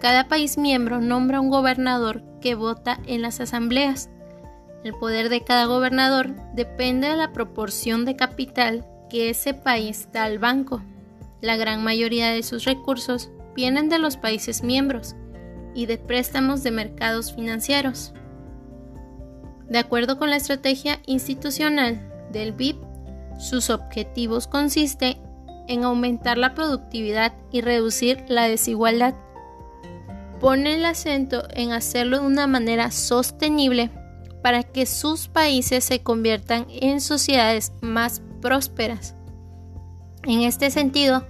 Cada 0.00 0.28
país 0.28 0.58
miembro 0.58 1.00
nombra 1.00 1.40
un 1.40 1.50
gobernador 1.50 2.22
que 2.40 2.54
vota 2.54 3.00
en 3.06 3.22
las 3.22 3.40
asambleas. 3.40 4.10
El 4.84 4.92
poder 4.92 5.28
de 5.28 5.42
cada 5.42 5.64
gobernador 5.64 6.34
depende 6.54 7.08
de 7.08 7.16
la 7.16 7.32
proporción 7.32 8.04
de 8.04 8.16
capital 8.16 8.86
que 9.08 9.30
ese 9.30 9.54
país 9.54 10.08
da 10.12 10.24
al 10.24 10.38
banco. 10.38 10.82
La 11.40 11.56
gran 11.56 11.82
mayoría 11.82 12.30
de 12.30 12.42
sus 12.42 12.64
recursos 12.64 13.30
vienen 13.54 13.88
de 13.88 13.98
los 13.98 14.16
países 14.16 14.62
miembros 14.62 15.14
y 15.74 15.86
de 15.86 15.98
préstamos 15.98 16.62
de 16.62 16.70
mercados 16.70 17.34
financieros. 17.34 18.12
De 19.68 19.78
acuerdo 19.78 20.18
con 20.18 20.30
la 20.30 20.36
estrategia 20.36 21.00
institucional 21.06 22.00
del 22.30 22.52
BIP, 22.52 22.76
sus 23.38 23.70
objetivos 23.70 24.46
consisten 24.46 25.18
en 25.66 25.84
aumentar 25.84 26.36
la 26.36 26.54
productividad 26.54 27.32
y 27.50 27.62
reducir 27.62 28.24
la 28.28 28.44
desigualdad 28.44 29.14
pone 30.40 30.74
el 30.74 30.84
acento 30.84 31.44
en 31.50 31.72
hacerlo 31.72 32.20
de 32.20 32.26
una 32.26 32.46
manera 32.46 32.90
sostenible 32.90 33.90
para 34.42 34.62
que 34.62 34.86
sus 34.86 35.28
países 35.28 35.84
se 35.84 36.02
conviertan 36.02 36.66
en 36.68 37.00
sociedades 37.00 37.72
más 37.80 38.22
prósperas. 38.42 39.14
En 40.24 40.42
este 40.42 40.70
sentido, 40.70 41.26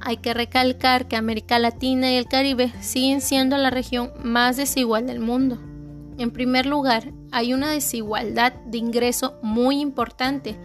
hay 0.00 0.16
que 0.18 0.34
recalcar 0.34 1.08
que 1.08 1.16
América 1.16 1.58
Latina 1.58 2.12
y 2.12 2.16
el 2.16 2.26
Caribe 2.26 2.72
siguen 2.80 3.20
siendo 3.20 3.56
la 3.56 3.70
región 3.70 4.12
más 4.22 4.56
desigual 4.56 5.06
del 5.06 5.20
mundo. 5.20 5.58
En 6.18 6.30
primer 6.30 6.66
lugar, 6.66 7.12
hay 7.30 7.52
una 7.52 7.70
desigualdad 7.70 8.52
de 8.66 8.78
ingreso 8.78 9.38
muy 9.42 9.80
importante 9.80 10.58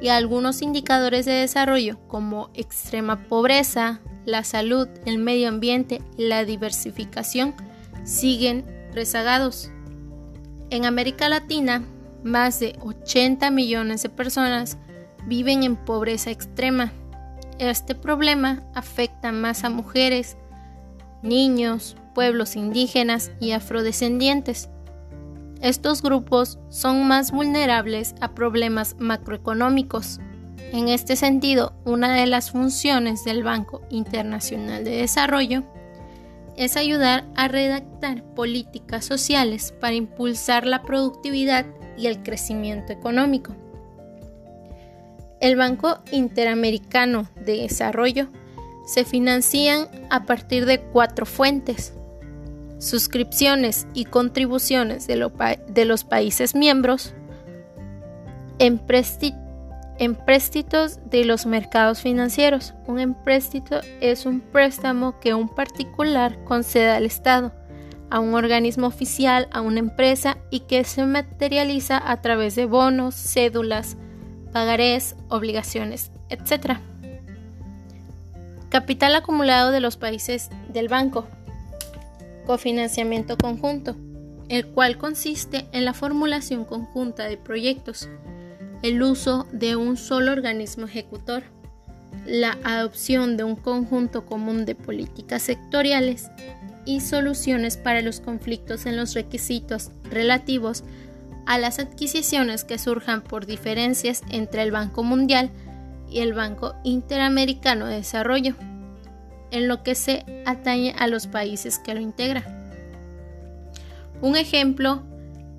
y 0.00 0.08
algunos 0.08 0.62
indicadores 0.62 1.24
de 1.24 1.32
desarrollo 1.32 1.98
como 2.08 2.50
extrema 2.54 3.28
pobreza, 3.28 4.00
la 4.24 4.44
salud, 4.44 4.88
el 5.04 5.18
medio 5.18 5.48
ambiente 5.48 6.00
la 6.16 6.44
diversificación 6.44 7.54
siguen 8.04 8.64
rezagados. 8.92 9.70
En 10.70 10.84
América 10.84 11.28
Latina, 11.28 11.82
más 12.22 12.60
de 12.60 12.76
80 12.80 13.50
millones 13.50 14.02
de 14.02 14.08
personas 14.08 14.78
viven 15.26 15.62
en 15.62 15.76
pobreza 15.76 16.30
extrema. 16.30 16.92
Este 17.58 17.94
problema 17.94 18.62
afecta 18.74 19.32
más 19.32 19.64
a 19.64 19.70
mujeres, 19.70 20.36
niños, 21.22 21.96
pueblos 22.14 22.56
indígenas 22.56 23.32
y 23.40 23.52
afrodescendientes. 23.52 24.68
Estos 25.60 26.02
grupos 26.02 26.58
son 26.70 27.06
más 27.06 27.30
vulnerables 27.30 28.14
a 28.20 28.34
problemas 28.34 28.96
macroeconómicos 28.98 30.20
en 30.72 30.88
este 30.88 31.16
sentido, 31.16 31.74
una 31.84 32.14
de 32.14 32.26
las 32.26 32.50
funciones 32.50 33.24
del 33.24 33.42
Banco 33.42 33.82
Internacional 33.90 34.84
de 34.84 34.96
Desarrollo 34.96 35.64
es 36.56 36.78
ayudar 36.78 37.24
a 37.36 37.46
redactar 37.46 38.24
políticas 38.34 39.04
sociales 39.04 39.74
para 39.80 39.94
impulsar 39.94 40.66
la 40.66 40.82
productividad 40.82 41.66
y 41.98 42.06
el 42.06 42.22
crecimiento 42.22 42.90
económico. 42.90 43.54
El 45.40 45.56
Banco 45.56 45.98
Interamericano 46.10 47.28
de 47.36 47.58
Desarrollo 47.58 48.28
se 48.86 49.04
financian 49.04 49.88
a 50.08 50.24
partir 50.24 50.64
de 50.64 50.80
cuatro 50.80 51.26
fuentes. 51.26 51.92
Suscripciones 52.78 53.86
y 53.92 54.06
contribuciones 54.06 55.06
de, 55.06 55.16
los 55.84 56.04
países 56.04 56.54
miembros, 56.54 57.12
empréstitos 58.58 59.41
Empréstitos 60.02 60.98
de 61.08 61.24
los 61.24 61.46
mercados 61.46 62.00
financieros. 62.00 62.74
Un 62.88 62.98
empréstito 62.98 63.82
es 64.00 64.26
un 64.26 64.40
préstamo 64.40 65.20
que 65.20 65.32
un 65.32 65.48
particular 65.48 66.42
concede 66.42 66.90
al 66.90 67.06
Estado 67.06 67.52
a 68.10 68.18
un 68.18 68.34
organismo 68.34 68.88
oficial, 68.88 69.46
a 69.52 69.60
una 69.60 69.78
empresa 69.78 70.38
y 70.50 70.60
que 70.66 70.82
se 70.82 71.06
materializa 71.06 72.02
a 72.04 72.20
través 72.20 72.56
de 72.56 72.66
bonos, 72.66 73.14
cédulas, 73.14 73.96
pagarés, 74.52 75.14
obligaciones, 75.28 76.10
etc. 76.30 76.78
Capital 78.70 79.14
acumulado 79.14 79.70
de 79.70 79.78
los 79.78 79.96
países 79.96 80.50
del 80.68 80.88
banco. 80.88 81.28
Cofinanciamiento 82.44 83.38
conjunto, 83.38 83.94
el 84.48 84.66
cual 84.66 84.98
consiste 84.98 85.68
en 85.70 85.84
la 85.84 85.94
formulación 85.94 86.64
conjunta 86.64 87.26
de 87.26 87.36
proyectos, 87.36 88.08
el 88.82 89.02
uso 89.02 89.46
de 89.52 89.76
un 89.76 89.96
solo 89.96 90.32
organismo 90.32 90.86
ejecutor, 90.86 91.44
la 92.26 92.58
adopción 92.64 93.36
de 93.36 93.44
un 93.44 93.56
conjunto 93.56 94.26
común 94.26 94.64
de 94.64 94.74
políticas 94.74 95.42
sectoriales 95.42 96.30
y 96.84 97.00
soluciones 97.00 97.76
para 97.76 98.02
los 98.02 98.20
conflictos 98.20 98.86
en 98.86 98.96
los 98.96 99.14
requisitos 99.14 99.90
relativos 100.10 100.84
a 101.46 101.58
las 101.58 101.78
adquisiciones 101.78 102.64
que 102.64 102.78
surjan 102.78 103.22
por 103.22 103.46
diferencias 103.46 104.22
entre 104.30 104.62
el 104.62 104.70
Banco 104.70 105.02
Mundial 105.02 105.50
y 106.08 106.20
el 106.20 106.34
Banco 106.34 106.74
Interamericano 106.84 107.86
de 107.86 107.96
Desarrollo, 107.96 108.54
en 109.50 109.68
lo 109.68 109.82
que 109.82 109.94
se 109.94 110.24
atañe 110.46 110.94
a 110.98 111.06
los 111.06 111.26
países 111.26 111.78
que 111.78 111.94
lo 111.94 112.00
integran. 112.00 112.44
Un 114.20 114.36
ejemplo 114.36 115.02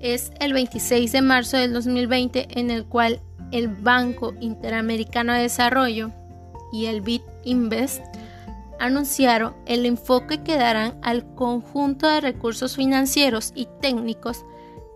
es 0.00 0.32
el 0.40 0.52
26 0.52 1.12
de 1.12 1.22
marzo 1.22 1.56
del 1.56 1.72
2020 1.72 2.60
en 2.60 2.70
el 2.70 2.84
cual 2.84 3.20
el 3.52 3.68
Banco 3.68 4.34
Interamericano 4.40 5.32
de 5.32 5.42
Desarrollo 5.42 6.10
y 6.72 6.86
el 6.86 7.00
BIT 7.00 7.22
Invest 7.44 8.02
anunciaron 8.78 9.54
el 9.66 9.86
enfoque 9.86 10.42
que 10.42 10.56
darán 10.56 10.98
al 11.02 11.24
conjunto 11.34 12.08
de 12.08 12.20
recursos 12.20 12.76
financieros 12.76 13.52
y 13.54 13.68
técnicos 13.80 14.44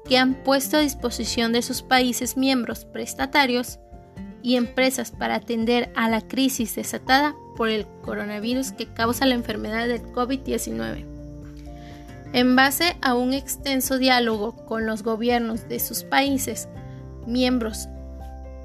que 0.04 0.18
han 0.18 0.42
puesto 0.42 0.76
a 0.76 0.80
disposición 0.80 1.52
de 1.52 1.62
sus 1.62 1.82
países 1.82 2.36
miembros 2.36 2.84
prestatarios 2.84 3.78
y 4.42 4.56
empresas 4.56 5.10
para 5.10 5.36
atender 5.36 5.92
a 5.94 6.08
la 6.08 6.20
crisis 6.20 6.74
desatada 6.74 7.34
por 7.56 7.68
el 7.68 7.86
coronavirus 8.02 8.72
que 8.72 8.86
causa 8.86 9.26
la 9.26 9.34
enfermedad 9.34 9.88
del 9.88 10.02
COVID-19. 10.12 11.17
En 12.32 12.56
base 12.56 12.96
a 13.00 13.14
un 13.14 13.32
extenso 13.32 13.98
diálogo 13.98 14.52
con 14.66 14.86
los 14.86 15.02
gobiernos 15.02 15.68
de 15.68 15.80
sus 15.80 16.04
países 16.04 16.68
miembros 17.26 17.88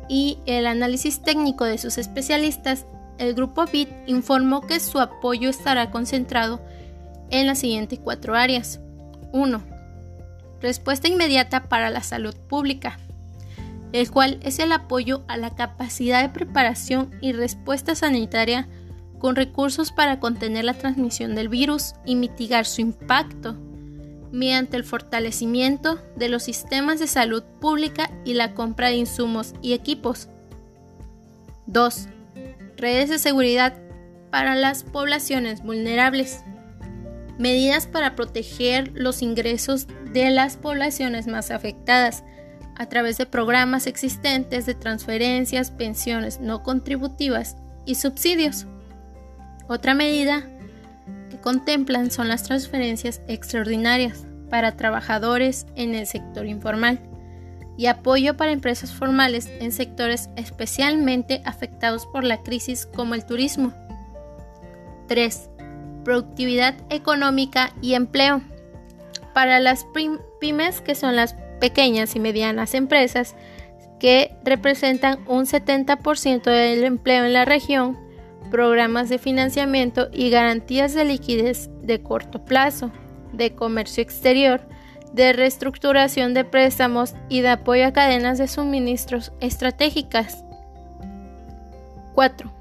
y 0.09 0.39
el 0.45 0.67
análisis 0.67 1.21
técnico 1.21 1.63
de 1.63 1.77
sus 1.77 1.97
especialistas, 1.97 2.85
el 3.17 3.33
grupo 3.33 3.65
BIT 3.65 3.89
informó 4.07 4.61
que 4.61 4.79
su 4.79 4.99
apoyo 4.99 5.49
estará 5.49 5.91
concentrado 5.91 6.61
en 7.29 7.47
las 7.47 7.59
siguientes 7.59 7.99
cuatro 8.03 8.35
áreas. 8.35 8.79
1. 9.31 9.63
Respuesta 10.61 11.07
inmediata 11.07 11.69
para 11.69 11.89
la 11.89 12.03
salud 12.03 12.35
pública, 12.49 12.99
el 13.93 14.11
cual 14.11 14.39
es 14.43 14.59
el 14.59 14.71
apoyo 14.71 15.23
a 15.27 15.37
la 15.37 15.55
capacidad 15.55 16.21
de 16.21 16.29
preparación 16.29 17.11
y 17.21 17.31
respuesta 17.31 17.95
sanitaria 17.95 18.67
con 19.23 19.37
recursos 19.37 19.93
para 19.93 20.19
contener 20.19 20.65
la 20.65 20.73
transmisión 20.73 21.33
del 21.33 21.47
virus 21.47 21.93
y 22.03 22.17
mitigar 22.17 22.65
su 22.65 22.81
impacto 22.81 23.55
mediante 24.33 24.75
el 24.75 24.83
fortalecimiento 24.83 25.97
de 26.17 26.27
los 26.27 26.43
sistemas 26.43 26.99
de 26.99 27.07
salud 27.07 27.41
pública 27.61 28.11
y 28.25 28.33
la 28.33 28.53
compra 28.53 28.89
de 28.89 28.97
insumos 28.97 29.53
y 29.61 29.71
equipos. 29.71 30.27
2 31.67 32.07
redes 32.75 33.09
de 33.09 33.17
seguridad 33.17 33.79
para 34.29 34.55
las 34.55 34.83
poblaciones 34.83 35.63
vulnerables, 35.63 36.43
medidas 37.39 37.87
para 37.87 38.15
proteger 38.17 38.91
los 38.93 39.21
ingresos 39.21 39.87
de 40.11 40.31
las 40.31 40.57
poblaciones 40.57 41.27
más 41.27 41.49
afectadas 41.49 42.25
a 42.75 42.87
través 42.87 43.17
de 43.17 43.25
programas 43.25 43.87
existentes 43.87 44.65
de 44.65 44.73
transferencias, 44.73 45.71
pensiones 45.71 46.41
no 46.41 46.61
contributivas 46.61 47.55
y 47.85 47.95
subsidios. 47.95 48.67
Otra 49.67 49.93
medida 49.93 50.43
que 51.29 51.39
contemplan 51.39 52.11
son 52.11 52.27
las 52.27 52.43
transferencias 52.43 53.21
extraordinarias 53.27 54.25
para 54.49 54.77
trabajadores 54.77 55.65
en 55.75 55.95
el 55.95 56.05
sector 56.05 56.45
informal 56.45 56.99
y 57.77 57.87
apoyo 57.87 58.37
para 58.37 58.51
empresas 58.51 58.93
formales 58.93 59.49
en 59.59 59.71
sectores 59.71 60.29
especialmente 60.35 61.41
afectados 61.45 62.05
por 62.05 62.23
la 62.23 62.43
crisis 62.43 62.85
como 62.85 63.15
el 63.15 63.25
turismo. 63.25 63.73
3. 65.07 65.49
Productividad 66.03 66.75
económica 66.89 67.73
y 67.81 67.95
empleo. 67.95 68.41
Para 69.33 69.59
las 69.59 69.87
pymes, 70.39 70.81
que 70.81 70.93
son 70.93 71.15
las 71.15 71.35
pequeñas 71.59 72.15
y 72.15 72.19
medianas 72.19 72.75
empresas, 72.75 73.35
que 73.99 74.35
representan 74.43 75.19
un 75.27 75.45
70% 75.45 76.43
del 76.43 76.83
empleo 76.83 77.25
en 77.25 77.33
la 77.33 77.45
región, 77.45 77.97
programas 78.53 79.09
de 79.09 79.17
financiamiento 79.17 80.09
y 80.13 80.29
garantías 80.29 80.93
de 80.93 81.05
liquidez 81.05 81.71
de 81.81 82.03
corto 82.03 82.45
plazo, 82.45 82.91
de 83.31 83.55
comercio 83.55 84.03
exterior, 84.03 84.61
de 85.11 85.33
reestructuración 85.33 86.35
de 86.35 86.45
préstamos 86.45 87.15
y 87.29 87.41
de 87.41 87.49
apoyo 87.49 87.87
a 87.87 87.93
cadenas 87.93 88.37
de 88.37 88.47
suministros 88.47 89.31
estratégicas. 89.39 90.45
4. 92.13 92.53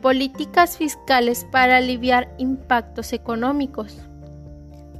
Políticas 0.00 0.76
fiscales 0.76 1.46
para 1.52 1.76
aliviar 1.76 2.34
impactos 2.38 3.12
económicos. 3.12 3.96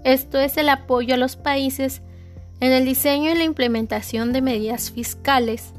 Esto 0.04 0.38
es 0.38 0.56
el 0.56 0.68
apoyo 0.68 1.16
a 1.16 1.18
los 1.18 1.34
países 1.34 2.00
en 2.60 2.70
el 2.70 2.84
diseño 2.84 3.32
y 3.32 3.34
la 3.34 3.42
implementación 3.42 4.32
de 4.32 4.40
medidas 4.40 4.92
fiscales 4.92 5.72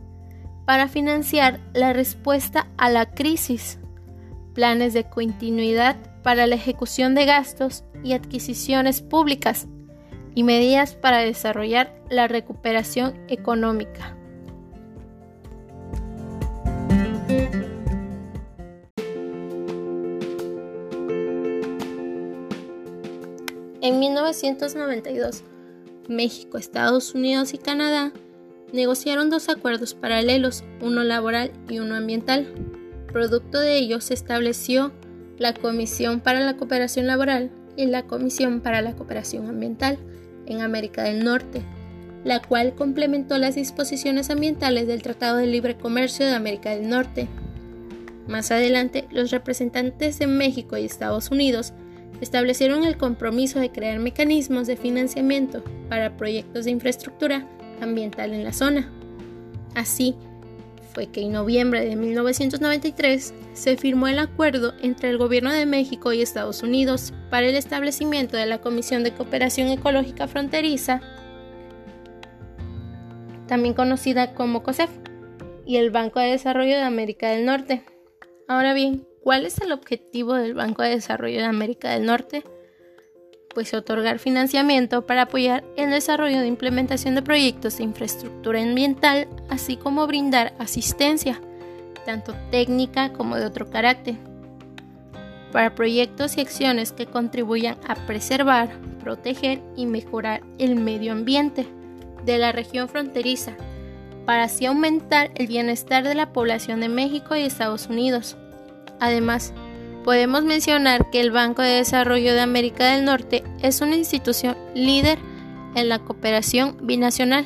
para 0.66 0.90
financiar 0.90 1.62
la 1.74 1.94
respuesta 1.94 2.68
a 2.76 2.90
la 2.90 3.06
crisis, 3.06 3.80
planes 4.54 4.94
de 4.94 5.04
continuidad 5.04 5.98
para 6.24 6.48
la 6.48 6.56
ejecución 6.56 7.16
de 7.16 7.26
gastos 7.26 7.84
y 8.04 8.14
adquisiciones 8.14 9.02
públicas 9.02 9.68
y 10.36 10.44
medidas 10.44 10.96
para 10.96 11.20
desarrollar 11.20 11.94
la 12.10 12.28
recuperación 12.28 13.14
económica. 13.28 14.18
En 23.82 24.00
1992, 24.00 25.44
México, 26.08 26.58
Estados 26.58 27.14
Unidos 27.14 27.54
y 27.54 27.58
Canadá 27.58 28.14
negociaron 28.72 29.30
dos 29.30 29.50
acuerdos 29.50 29.94
paralelos, 29.94 30.64
uno 30.82 31.04
laboral 31.04 31.52
y 31.68 31.80
uno 31.80 31.96
ambiental. 31.96 32.73
Producto 33.14 33.60
de 33.60 33.78
ello 33.78 34.02
se 34.02 34.16
estableció 34.16 34.92
la 35.38 35.54
Comisión 35.54 36.20
para 36.20 36.40
la 36.40 36.58
Cooperación 36.58 37.06
Laboral 37.06 37.52
y 37.78 37.86
la 37.86 38.08
Comisión 38.08 38.60
para 38.60 38.82
la 38.82 38.96
Cooperación 38.96 39.48
Ambiental, 39.48 40.00
en 40.48 40.62
América 40.62 41.04
del 41.04 41.24
Norte, 41.24 41.62
la 42.24 42.42
cual 42.42 42.74
complementó 42.74 43.38
las 43.38 43.54
disposiciones 43.54 44.32
ambientales 44.32 44.88
del 44.88 45.04
Tratado 45.04 45.38
de 45.38 45.46
Libre 45.46 45.78
Comercio 45.78 46.26
de 46.26 46.34
América 46.34 46.72
del 46.72 46.90
Norte. 46.90 47.28
Más 48.28 48.50
adelante, 48.50 49.08
los 49.12 49.30
representantes 49.30 50.18
de 50.18 50.26
México 50.26 50.76
y 50.76 50.84
Estados 50.84 51.30
Unidos 51.30 51.74
establecieron 52.20 52.84
el 52.84 52.98
compromiso 52.98 53.60
de 53.60 53.72
crear 53.72 54.00
mecanismos 54.00 54.66
de 54.66 54.76
financiamiento 54.76 55.64
para 55.88 56.18
proyectos 56.18 56.66
de 56.66 56.72
infraestructura 56.72 57.48
ambiental 57.80 58.34
en 58.34 58.44
la 58.44 58.54
zona. 58.54 58.92
Así, 59.76 60.16
fue 60.94 61.08
que 61.08 61.22
en 61.22 61.32
noviembre 61.32 61.86
de 61.86 61.96
1993 61.96 63.34
se 63.54 63.78
firmó 63.78 64.08
el 64.08 64.20
acuerdo 64.20 64.74
entre 64.82 65.10
el 65.10 65.18
Gobierno 65.18 65.52
de 65.52 65.66
México 65.66 66.14
y 66.14 66.22
Estados 66.22 66.64
Unidos 66.64 67.14
para 67.30 67.48
el 67.48 67.56
establecimiento 67.56 68.38
de 68.38 68.46
la 68.46 68.62
Comisión 68.62 69.04
de 69.04 69.14
Cooperación 69.14 69.70
Ecológica 69.70 70.28
Fronteriza, 70.28 71.02
también 73.48 73.74
conocida 73.74 74.34
como 74.34 74.64
COSEF, 74.64 74.92
y 75.66 75.78
el 75.78 75.92
Banco 75.92 76.20
de 76.20 76.28
Desarrollo 76.28 76.76
de 76.76 76.82
América 76.82 77.30
del 77.30 77.46
Norte. 77.46 77.84
Ahora 78.48 78.74
bien, 78.74 79.08
¿cuál 79.22 79.46
es 79.46 79.60
el 79.60 79.72
objetivo 79.72 80.34
del 80.34 80.54
Banco 80.54 80.84
de 80.84 80.90
Desarrollo 80.90 81.40
de 81.40 81.46
América 81.46 81.92
del 81.92 82.06
Norte? 82.06 82.44
Pues 83.54 83.74
otorgar 83.74 84.20
financiamiento 84.20 85.06
para 85.06 85.24
apoyar 85.24 85.64
el 85.78 85.92
desarrollo 85.92 86.40
de 86.40 86.48
implementación 86.48 87.16
de 87.16 87.22
proyectos 87.22 87.78
de 87.78 87.84
infraestructura 87.84 88.62
ambiental, 88.62 89.28
así 89.50 89.78
como 89.78 90.08
brindar 90.08 90.54
asistencia, 90.60 91.40
tanto 92.06 92.36
técnica 92.52 93.14
como 93.14 93.36
de 93.38 93.46
otro 93.46 93.70
carácter, 93.70 94.16
para 95.52 95.76
proyectos 95.76 96.38
y 96.38 96.42
acciones 96.42 96.92
que 96.92 97.06
contribuyan 97.06 97.78
a 97.88 97.96
preservar, 97.96 98.70
proteger 99.04 99.62
y 99.76 99.86
mejorar 99.86 100.42
el 100.58 100.76
medio 100.76 101.12
ambiente 101.12 101.68
de 102.26 102.38
la 102.38 102.52
región 102.52 102.90
fronteriza, 102.90 103.54
para 104.26 104.46
así 104.46 104.66
aumentar 104.66 105.32
el 105.36 105.48
bienestar 105.48 106.04
de 106.04 106.16
la 106.16 106.34
población 106.34 106.80
de 106.80 106.90
México 106.90 107.36
y 107.36 107.42
Estados 107.42 107.88
Unidos. 107.88 108.38
Además, 109.00 109.54
Podemos 110.04 110.44
mencionar 110.44 111.10
que 111.12 111.22
el 111.22 111.32
Banco 111.32 111.62
de 111.62 111.76
Desarrollo 111.76 112.34
de 112.34 112.42
América 112.42 112.92
del 112.92 113.06
Norte 113.06 113.42
es 113.62 113.80
una 113.80 113.96
institución 113.96 114.58
líder 114.76 115.18
en 115.76 115.88
la 115.88 116.00
cooperación 116.00 116.76
binacional. 116.82 117.46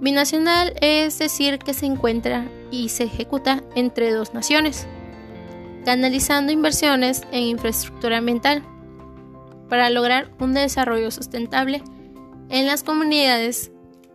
Binacional 0.00 0.74
es 0.80 1.18
decir 1.18 1.58
que 1.58 1.74
se 1.74 1.86
encuentra 1.86 2.48
y 2.70 2.88
se 2.90 3.04
ejecuta 3.04 3.64
entre 3.74 4.12
dos 4.12 4.32
naciones, 4.32 4.86
canalizando 5.84 6.52
inversiones 6.52 7.22
en 7.32 7.42
infraestructura 7.42 8.18
ambiental 8.18 8.62
para 9.68 9.90
lograr 9.90 10.30
un 10.38 10.54
desarrollo 10.54 11.10
sustentable 11.10 11.82
en 12.48 12.66
las 12.66 12.84
comunidades 12.84 13.72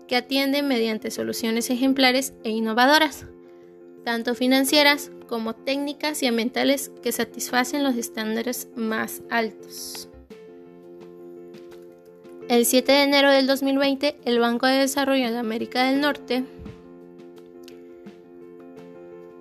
que 0.08 0.16
atienden 0.16 0.70
mediante 0.70 1.12
soluciones 1.12 1.70
ejemplares 1.70 2.34
e 2.46 2.52
innovadoras, 2.52 3.26
tanto 4.06 4.36
financieras 4.36 5.12
como 5.28 5.54
técnicas 5.54 6.22
y 6.24 6.28
ambientales 6.28 6.92
que 7.02 7.12
satisfacen 7.12 7.84
los 7.84 7.96
estándares 7.96 8.68
más 8.76 9.22
altos. 9.30 10.10
El 12.48 12.66
7 12.66 12.92
de 12.92 13.04
enero 13.04 13.32
del 13.32 13.48
2020, 13.48 14.18
el 14.24 14.40
Banco 14.40 14.68
de 14.68 14.74
Desarrollo 14.74 15.32
de 15.32 15.38
América 15.38 15.84
del 15.84 16.00
Norte 16.00 16.44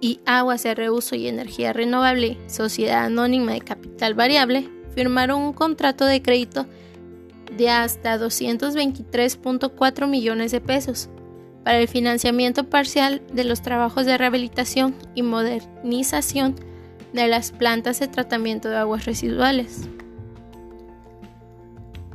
y 0.01 0.21
Aguas 0.25 0.63
de 0.63 0.75
Reuso 0.75 1.15
y 1.15 1.29
Energía 1.29 1.73
Renovable, 1.73 2.39
Sociedad 2.47 3.05
Anónima 3.05 3.53
de 3.53 3.61
Capital 3.61 4.15
Variable, 4.15 4.71
firmaron 4.95 5.43
un 5.43 5.53
contrato 5.53 6.07
de 6.07 6.23
crédito 6.23 6.67
de 7.57 7.69
hasta 7.71 8.19
223.4 8.19 10.09
millones 10.09 10.53
de 10.53 10.61
pesos 10.61 11.11
para 11.65 11.79
el 11.79 11.89
financiamiento 11.89 12.65
parcial 12.65 13.23
de 13.33 13.45
los 13.45 13.63
trabajos 13.63 14.05
de 14.05 14.19
rehabilitación 14.19 14.95
y 15.15 15.23
modernización 15.23 16.55
de 17.15 17.27
las 17.27 17.53
plantas 17.53 18.01
de 18.01 18.09
tratamiento 18.09 18.69
de 18.69 18.77
aguas 18.77 19.07
residuales, 19.07 19.89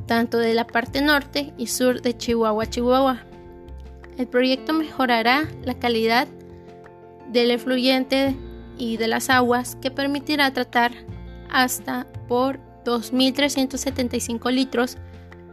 tanto 0.06 0.38
de 0.38 0.54
la 0.54 0.66
parte 0.66 1.02
norte 1.02 1.52
y 1.58 1.66
sur 1.66 2.00
de 2.00 2.16
Chihuahua, 2.16 2.66
Chihuahua. 2.66 3.22
El 4.18 4.28
proyecto 4.28 4.72
mejorará 4.72 5.48
la 5.64 5.74
calidad 5.74 6.28
del 7.28 7.50
efluyente 7.50 8.36
y 8.78 8.98
de 8.98 9.08
las 9.08 9.30
aguas 9.30 9.76
que 9.76 9.90
permitirá 9.90 10.52
tratar 10.52 10.92
hasta 11.50 12.06
por 12.28 12.60
2.375 12.84 14.52
litros 14.52 14.96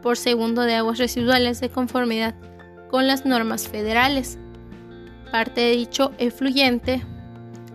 por 0.03 0.17
segundo 0.17 0.61
de 0.61 0.75
aguas 0.75 0.99
residuales 0.99 1.59
de 1.59 1.69
conformidad 1.69 2.35
con 2.89 3.07
las 3.07 3.25
normas 3.25 3.67
federales. 3.67 4.37
Parte 5.31 5.61
de 5.61 5.71
dicho 5.71 6.11
efluyente 6.17 7.03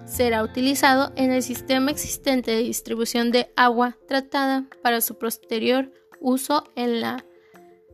será 0.06 0.42
utilizado 0.42 1.12
en 1.16 1.30
el 1.30 1.42
sistema 1.42 1.90
existente 1.90 2.50
de 2.50 2.62
distribución 2.62 3.30
de 3.30 3.50
agua 3.56 3.96
tratada 4.06 4.66
para 4.82 5.00
su 5.00 5.18
posterior 5.18 5.90
uso 6.20 6.64
en, 6.76 7.00
la, 7.00 7.24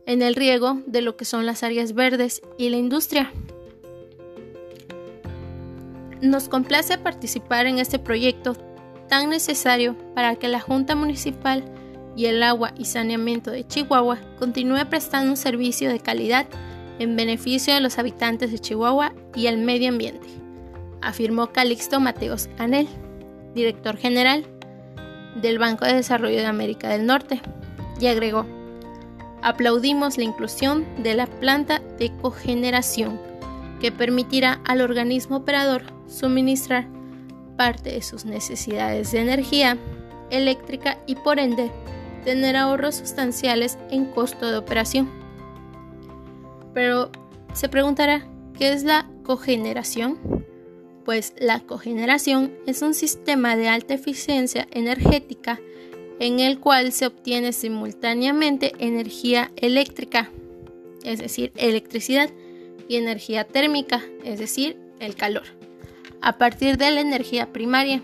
en 0.05 0.21
el 0.21 0.35
riego 0.35 0.81
de 0.85 1.01
lo 1.01 1.17
que 1.17 1.25
son 1.25 1.45
las 1.45 1.63
áreas 1.63 1.93
verdes 1.93 2.41
y 2.57 2.69
la 2.69 2.77
industria. 2.77 3.31
Nos 6.21 6.49
complace 6.49 6.97
participar 6.97 7.65
en 7.65 7.79
este 7.79 7.99
proyecto 7.99 8.57
tan 9.07 9.29
necesario 9.29 9.95
para 10.13 10.35
que 10.35 10.49
la 10.49 10.59
Junta 10.59 10.95
Municipal 10.95 11.63
y 12.15 12.25
el 12.25 12.43
Agua 12.43 12.73
y 12.77 12.85
Saneamiento 12.85 13.49
de 13.49 13.65
Chihuahua 13.65 14.19
continúe 14.37 14.85
prestando 14.89 15.31
un 15.31 15.37
servicio 15.37 15.89
de 15.89 15.99
calidad 15.99 16.47
en 16.99 17.15
beneficio 17.15 17.73
de 17.73 17.81
los 17.81 17.97
habitantes 17.97 18.51
de 18.51 18.59
Chihuahua 18.59 19.13
y 19.35 19.47
el 19.47 19.57
medio 19.57 19.89
ambiente, 19.89 20.27
afirmó 21.01 21.47
Calixto 21.47 21.99
Mateos 21.99 22.49
Anel, 22.57 22.87
director 23.55 23.97
general 23.97 24.45
del 25.41 25.57
Banco 25.57 25.85
de 25.85 25.95
Desarrollo 25.95 26.37
de 26.37 26.45
América 26.45 26.89
del 26.89 27.05
Norte, 27.05 27.41
y 27.99 28.07
agregó, 28.07 28.45
aplaudimos 29.41 30.17
la 30.17 30.23
inclusión 30.23 30.85
de 31.01 31.15
la 31.15 31.27
planta 31.27 31.81
de 31.97 32.11
cogeneración 32.21 33.19
que 33.79 33.91
permitirá 33.91 34.61
al 34.65 34.81
organismo 34.81 35.37
operador 35.37 35.83
suministrar 36.07 36.87
parte 37.57 37.91
de 37.91 38.01
sus 38.01 38.25
necesidades 38.25 39.11
de 39.11 39.21
energía 39.21 39.77
eléctrica 40.29 40.97
y 41.05 41.15
por 41.15 41.39
ende 41.39 41.71
tener 42.23 42.55
ahorros 42.55 42.95
sustanciales 42.95 43.77
en 43.89 44.05
costo 44.05 44.51
de 44.51 44.57
operación. 44.57 45.18
Pero 46.73 47.11
se 47.53 47.69
preguntará, 47.69 48.27
¿qué 48.57 48.73
es 48.73 48.83
la 48.83 49.09
cogeneración? 49.23 50.45
Pues 51.05 51.33
la 51.39 51.59
cogeneración 51.61 52.53
es 52.67 52.81
un 52.81 52.93
sistema 52.93 53.55
de 53.55 53.69
alta 53.69 53.93
eficiencia 53.93 54.67
energética 54.71 55.59
en 56.19 56.39
el 56.39 56.59
cual 56.59 56.91
se 56.91 57.07
obtiene 57.07 57.53
simultáneamente 57.53 58.73
energía 58.79 59.51
eléctrica, 59.55 60.29
es 61.03 61.19
decir, 61.19 61.51
electricidad, 61.55 62.29
y 62.89 62.97
energía 62.97 63.45
térmica, 63.45 64.01
es 64.25 64.39
decir, 64.39 64.77
el 64.99 65.15
calor, 65.15 65.43
a 66.21 66.37
partir 66.37 66.75
de 66.77 66.91
la 66.91 66.99
energía 66.99 67.53
primaria. 67.53 68.01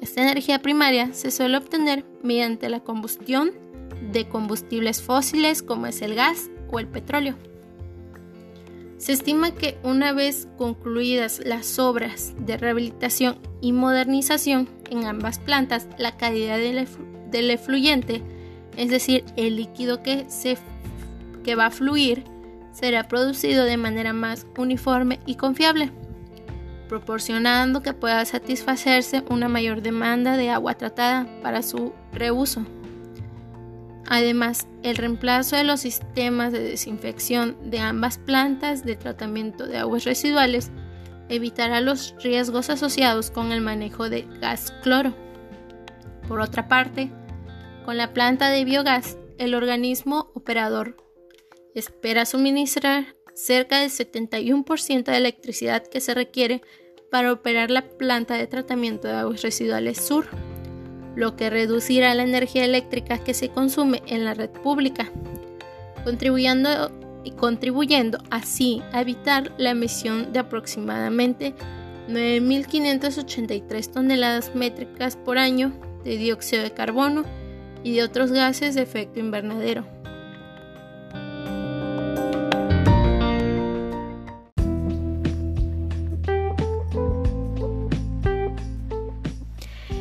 Esta 0.00 0.22
energía 0.22 0.60
primaria 0.60 1.12
se 1.14 1.30
suele 1.32 1.56
obtener 1.56 2.04
mediante 2.22 2.68
la 2.68 2.80
combustión 2.80 3.52
de 4.12 4.28
combustibles 4.28 5.00
fósiles 5.00 5.62
como 5.62 5.86
es 5.86 6.02
el 6.02 6.14
gas 6.14 6.50
o 6.70 6.78
el 6.78 6.86
petróleo. 6.86 7.36
Se 9.06 9.12
estima 9.12 9.52
que 9.52 9.78
una 9.84 10.12
vez 10.12 10.48
concluidas 10.58 11.40
las 11.44 11.78
obras 11.78 12.34
de 12.40 12.56
rehabilitación 12.56 13.38
y 13.60 13.70
modernización 13.70 14.68
en 14.90 15.04
ambas 15.04 15.38
plantas, 15.38 15.86
la 15.96 16.16
calidad 16.16 16.58
del, 16.58 17.50
efluyente, 17.52 18.24
es 18.76 18.90
decir, 18.90 19.24
el 19.36 19.54
líquido 19.54 20.02
que, 20.02 20.28
se, 20.28 20.58
que 21.44 21.54
va 21.54 21.66
a 21.66 21.70
fluir, 21.70 22.24
será 22.72 23.06
producido 23.06 23.64
de 23.64 23.76
manera 23.76 24.12
más 24.12 24.44
uniforme 24.58 25.20
y 25.24 25.36
confiable, 25.36 25.92
proporcionando 26.88 27.82
que 27.82 27.92
pueda 27.92 28.24
satisfacerse 28.24 29.22
una 29.30 29.48
mayor 29.48 29.82
demanda 29.82 30.36
de 30.36 30.50
agua 30.50 30.74
tratada 30.74 31.28
para 31.42 31.62
su 31.62 31.92
reuso. 32.12 32.66
Además, 34.08 34.68
el 34.82 34.96
reemplazo 34.96 35.56
de 35.56 35.64
los 35.64 35.80
sistemas 35.80 36.52
de 36.52 36.60
desinfección 36.60 37.70
de 37.70 37.80
ambas 37.80 38.18
plantas 38.18 38.84
de 38.84 38.94
tratamiento 38.96 39.66
de 39.66 39.78
aguas 39.78 40.04
residuales 40.04 40.70
evitará 41.28 41.80
los 41.80 42.14
riesgos 42.22 42.70
asociados 42.70 43.32
con 43.32 43.50
el 43.50 43.60
manejo 43.60 44.08
de 44.08 44.22
gas 44.40 44.72
cloro. 44.82 45.12
Por 46.28 46.40
otra 46.40 46.68
parte, 46.68 47.10
con 47.84 47.96
la 47.96 48.12
planta 48.12 48.48
de 48.50 48.64
biogás, 48.64 49.18
el 49.38 49.54
organismo 49.54 50.30
operador 50.34 50.96
espera 51.74 52.26
suministrar 52.26 53.06
cerca 53.34 53.80
del 53.80 53.90
71% 53.90 55.04
de 55.04 55.16
electricidad 55.16 55.84
que 55.86 56.00
se 56.00 56.14
requiere 56.14 56.62
para 57.10 57.32
operar 57.32 57.70
la 57.70 57.82
planta 57.82 58.34
de 58.34 58.46
tratamiento 58.46 59.08
de 59.08 59.14
aguas 59.14 59.42
residuales 59.42 60.04
sur 60.04 60.26
lo 61.16 61.34
que 61.34 61.50
reducirá 61.50 62.14
la 62.14 62.22
energía 62.22 62.64
eléctrica 62.64 63.18
que 63.18 63.34
se 63.34 63.48
consume 63.48 64.02
en 64.06 64.24
la 64.24 64.34
red 64.34 64.50
pública, 64.50 65.10
contribuyendo, 66.04 66.92
contribuyendo 67.36 68.18
así 68.30 68.82
a 68.92 69.00
evitar 69.00 69.50
la 69.56 69.70
emisión 69.70 70.32
de 70.32 70.38
aproximadamente 70.38 71.54
9.583 72.08 73.90
toneladas 73.90 74.54
métricas 74.54 75.16
por 75.16 75.38
año 75.38 75.72
de 76.04 76.18
dióxido 76.18 76.62
de 76.62 76.70
carbono 76.70 77.24
y 77.82 77.94
de 77.94 78.02
otros 78.02 78.30
gases 78.30 78.74
de 78.74 78.82
efecto 78.82 79.18
invernadero. 79.18 79.84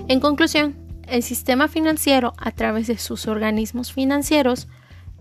En 0.07 0.19
conclusión, 0.19 0.84
el 1.07 1.23
sistema 1.23 1.67
financiero, 1.67 2.33
a 2.37 2.51
través 2.51 2.87
de 2.87 2.97
sus 2.97 3.27
organismos 3.27 3.93
financieros 3.93 4.67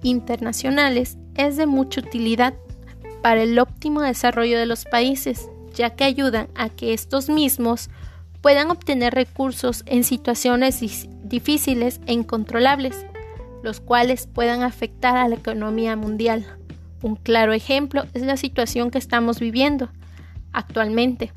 internacionales, 0.03 1.19
es 1.35 1.57
de 1.57 1.67
mucha 1.67 2.01
utilidad 2.01 2.55
para 3.23 3.43
el 3.43 3.59
óptimo 3.59 4.03
desarrollo 4.03 4.59
de 4.59 4.67
los 4.67 4.85
países, 4.85 5.49
ya 5.75 5.91
que 5.91 6.05
ayudan 6.05 6.49
a 6.55 6.69
que 6.69 6.93
estos 6.93 7.29
mismos 7.29 7.91
puedan 8.41 8.71
obtener 8.71 9.15
recursos 9.15 9.83
en 9.87 10.05
situaciones 10.05 11.09
difíciles 11.23 12.01
e 12.07 12.13
incontrolables, 12.13 13.07
los 13.63 13.81
cuales 13.81 14.27
puedan 14.27 14.63
afectar 14.63 15.17
a 15.17 15.29
la 15.29 15.37
economía 15.37 15.97
mundial. 15.97 16.45
Un 17.01 17.17
claro 17.17 17.53
ejemplo 17.53 18.05
es 18.13 18.23
la 18.23 18.37
situación 18.37 18.91
que 18.91 18.99
estamos 18.99 19.41
viviendo 19.41 19.89
actualmente 20.53 21.33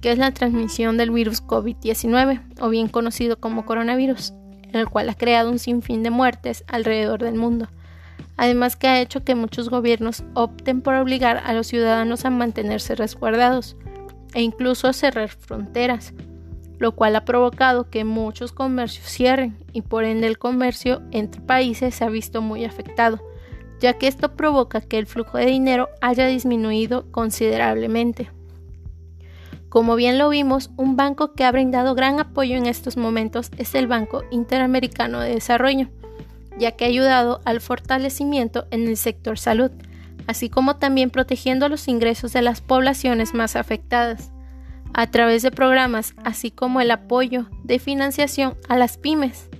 que 0.00 0.12
es 0.12 0.18
la 0.18 0.32
transmisión 0.32 0.96
del 0.96 1.10
virus 1.10 1.46
COVID-19, 1.46 2.40
o 2.60 2.68
bien 2.68 2.88
conocido 2.88 3.38
como 3.38 3.66
coronavirus, 3.66 4.32
el 4.72 4.88
cual 4.88 5.08
ha 5.08 5.14
creado 5.14 5.50
un 5.50 5.58
sinfín 5.58 6.02
de 6.02 6.10
muertes 6.10 6.64
alrededor 6.68 7.22
del 7.22 7.34
mundo. 7.34 7.68
Además 8.36 8.76
que 8.76 8.88
ha 8.88 9.00
hecho 9.00 9.22
que 9.22 9.34
muchos 9.34 9.68
gobiernos 9.68 10.24
opten 10.34 10.80
por 10.80 10.94
obligar 10.94 11.42
a 11.44 11.52
los 11.52 11.66
ciudadanos 11.66 12.24
a 12.24 12.30
mantenerse 12.30 12.94
resguardados 12.94 13.76
e 14.32 14.40
incluso 14.42 14.88
a 14.88 14.94
cerrar 14.94 15.28
fronteras, 15.28 16.14
lo 16.78 16.92
cual 16.92 17.16
ha 17.16 17.26
provocado 17.26 17.90
que 17.90 18.04
muchos 18.04 18.52
comercios 18.52 19.06
cierren 19.06 19.58
y 19.72 19.82
por 19.82 20.04
ende 20.04 20.26
el 20.26 20.38
comercio 20.38 21.02
entre 21.10 21.42
países 21.42 21.94
se 21.94 22.04
ha 22.04 22.08
visto 22.08 22.40
muy 22.40 22.64
afectado, 22.64 23.20
ya 23.80 23.98
que 23.98 24.06
esto 24.06 24.34
provoca 24.34 24.80
que 24.80 24.98
el 24.98 25.06
flujo 25.06 25.36
de 25.36 25.46
dinero 25.46 25.90
haya 26.00 26.26
disminuido 26.26 27.10
considerablemente. 27.12 28.30
Como 29.70 29.94
bien 29.94 30.18
lo 30.18 30.28
vimos, 30.28 30.70
un 30.76 30.96
banco 30.96 31.32
que 31.34 31.44
ha 31.44 31.52
brindado 31.52 31.94
gran 31.94 32.18
apoyo 32.18 32.56
en 32.56 32.66
estos 32.66 32.96
momentos 32.96 33.52
es 33.56 33.76
el 33.76 33.86
Banco 33.86 34.24
Interamericano 34.32 35.20
de 35.20 35.34
Desarrollo, 35.34 35.88
ya 36.58 36.72
que 36.72 36.84
ha 36.84 36.88
ayudado 36.88 37.40
al 37.44 37.60
fortalecimiento 37.60 38.66
en 38.72 38.88
el 38.88 38.96
sector 38.96 39.38
salud, 39.38 39.70
así 40.26 40.48
como 40.48 40.76
también 40.76 41.10
protegiendo 41.10 41.68
los 41.68 41.86
ingresos 41.86 42.32
de 42.32 42.42
las 42.42 42.60
poblaciones 42.60 43.32
más 43.32 43.54
afectadas, 43.54 44.32
a 44.92 45.06
través 45.06 45.42
de 45.42 45.52
programas 45.52 46.14
así 46.24 46.50
como 46.50 46.80
el 46.80 46.90
apoyo 46.90 47.46
de 47.62 47.78
financiación 47.78 48.56
a 48.68 48.76
las 48.76 48.98
pymes, 48.98 49.50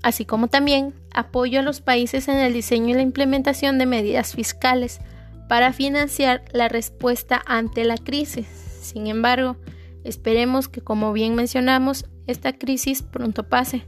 así 0.00 0.26
como 0.26 0.46
también 0.46 0.94
apoyo 1.12 1.58
a 1.58 1.64
los 1.64 1.80
países 1.80 2.28
en 2.28 2.36
el 2.36 2.52
diseño 2.52 2.90
y 2.90 2.94
la 2.94 3.02
implementación 3.02 3.78
de 3.78 3.86
medidas 3.86 4.36
fiscales 4.36 5.00
para 5.48 5.72
financiar 5.72 6.44
la 6.52 6.68
respuesta 6.68 7.42
ante 7.46 7.82
la 7.82 7.96
crisis. 7.96 8.67
Sin 8.88 9.06
embargo, 9.06 9.56
esperemos 10.02 10.68
que, 10.68 10.80
como 10.80 11.12
bien 11.12 11.34
mencionamos, 11.34 12.06
esta 12.26 12.54
crisis 12.54 13.02
pronto 13.02 13.48
pase 13.48 13.86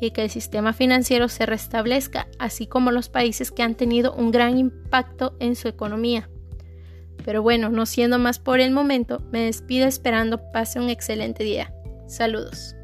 y 0.00 0.12
que 0.12 0.22
el 0.22 0.30
sistema 0.30 0.72
financiero 0.72 1.28
se 1.28 1.44
restablezca, 1.44 2.26
así 2.38 2.66
como 2.66 2.90
los 2.90 3.10
países 3.10 3.50
que 3.50 3.62
han 3.62 3.74
tenido 3.74 4.14
un 4.14 4.30
gran 4.30 4.56
impacto 4.56 5.36
en 5.40 5.56
su 5.56 5.68
economía. 5.68 6.30
Pero 7.22 7.42
bueno, 7.42 7.68
no 7.68 7.84
siendo 7.84 8.18
más 8.18 8.38
por 8.38 8.60
el 8.60 8.70
momento, 8.70 9.22
me 9.30 9.44
despido 9.44 9.86
esperando 9.86 10.40
pase 10.52 10.80
un 10.80 10.88
excelente 10.88 11.44
día. 11.44 11.74
Saludos. 12.06 12.74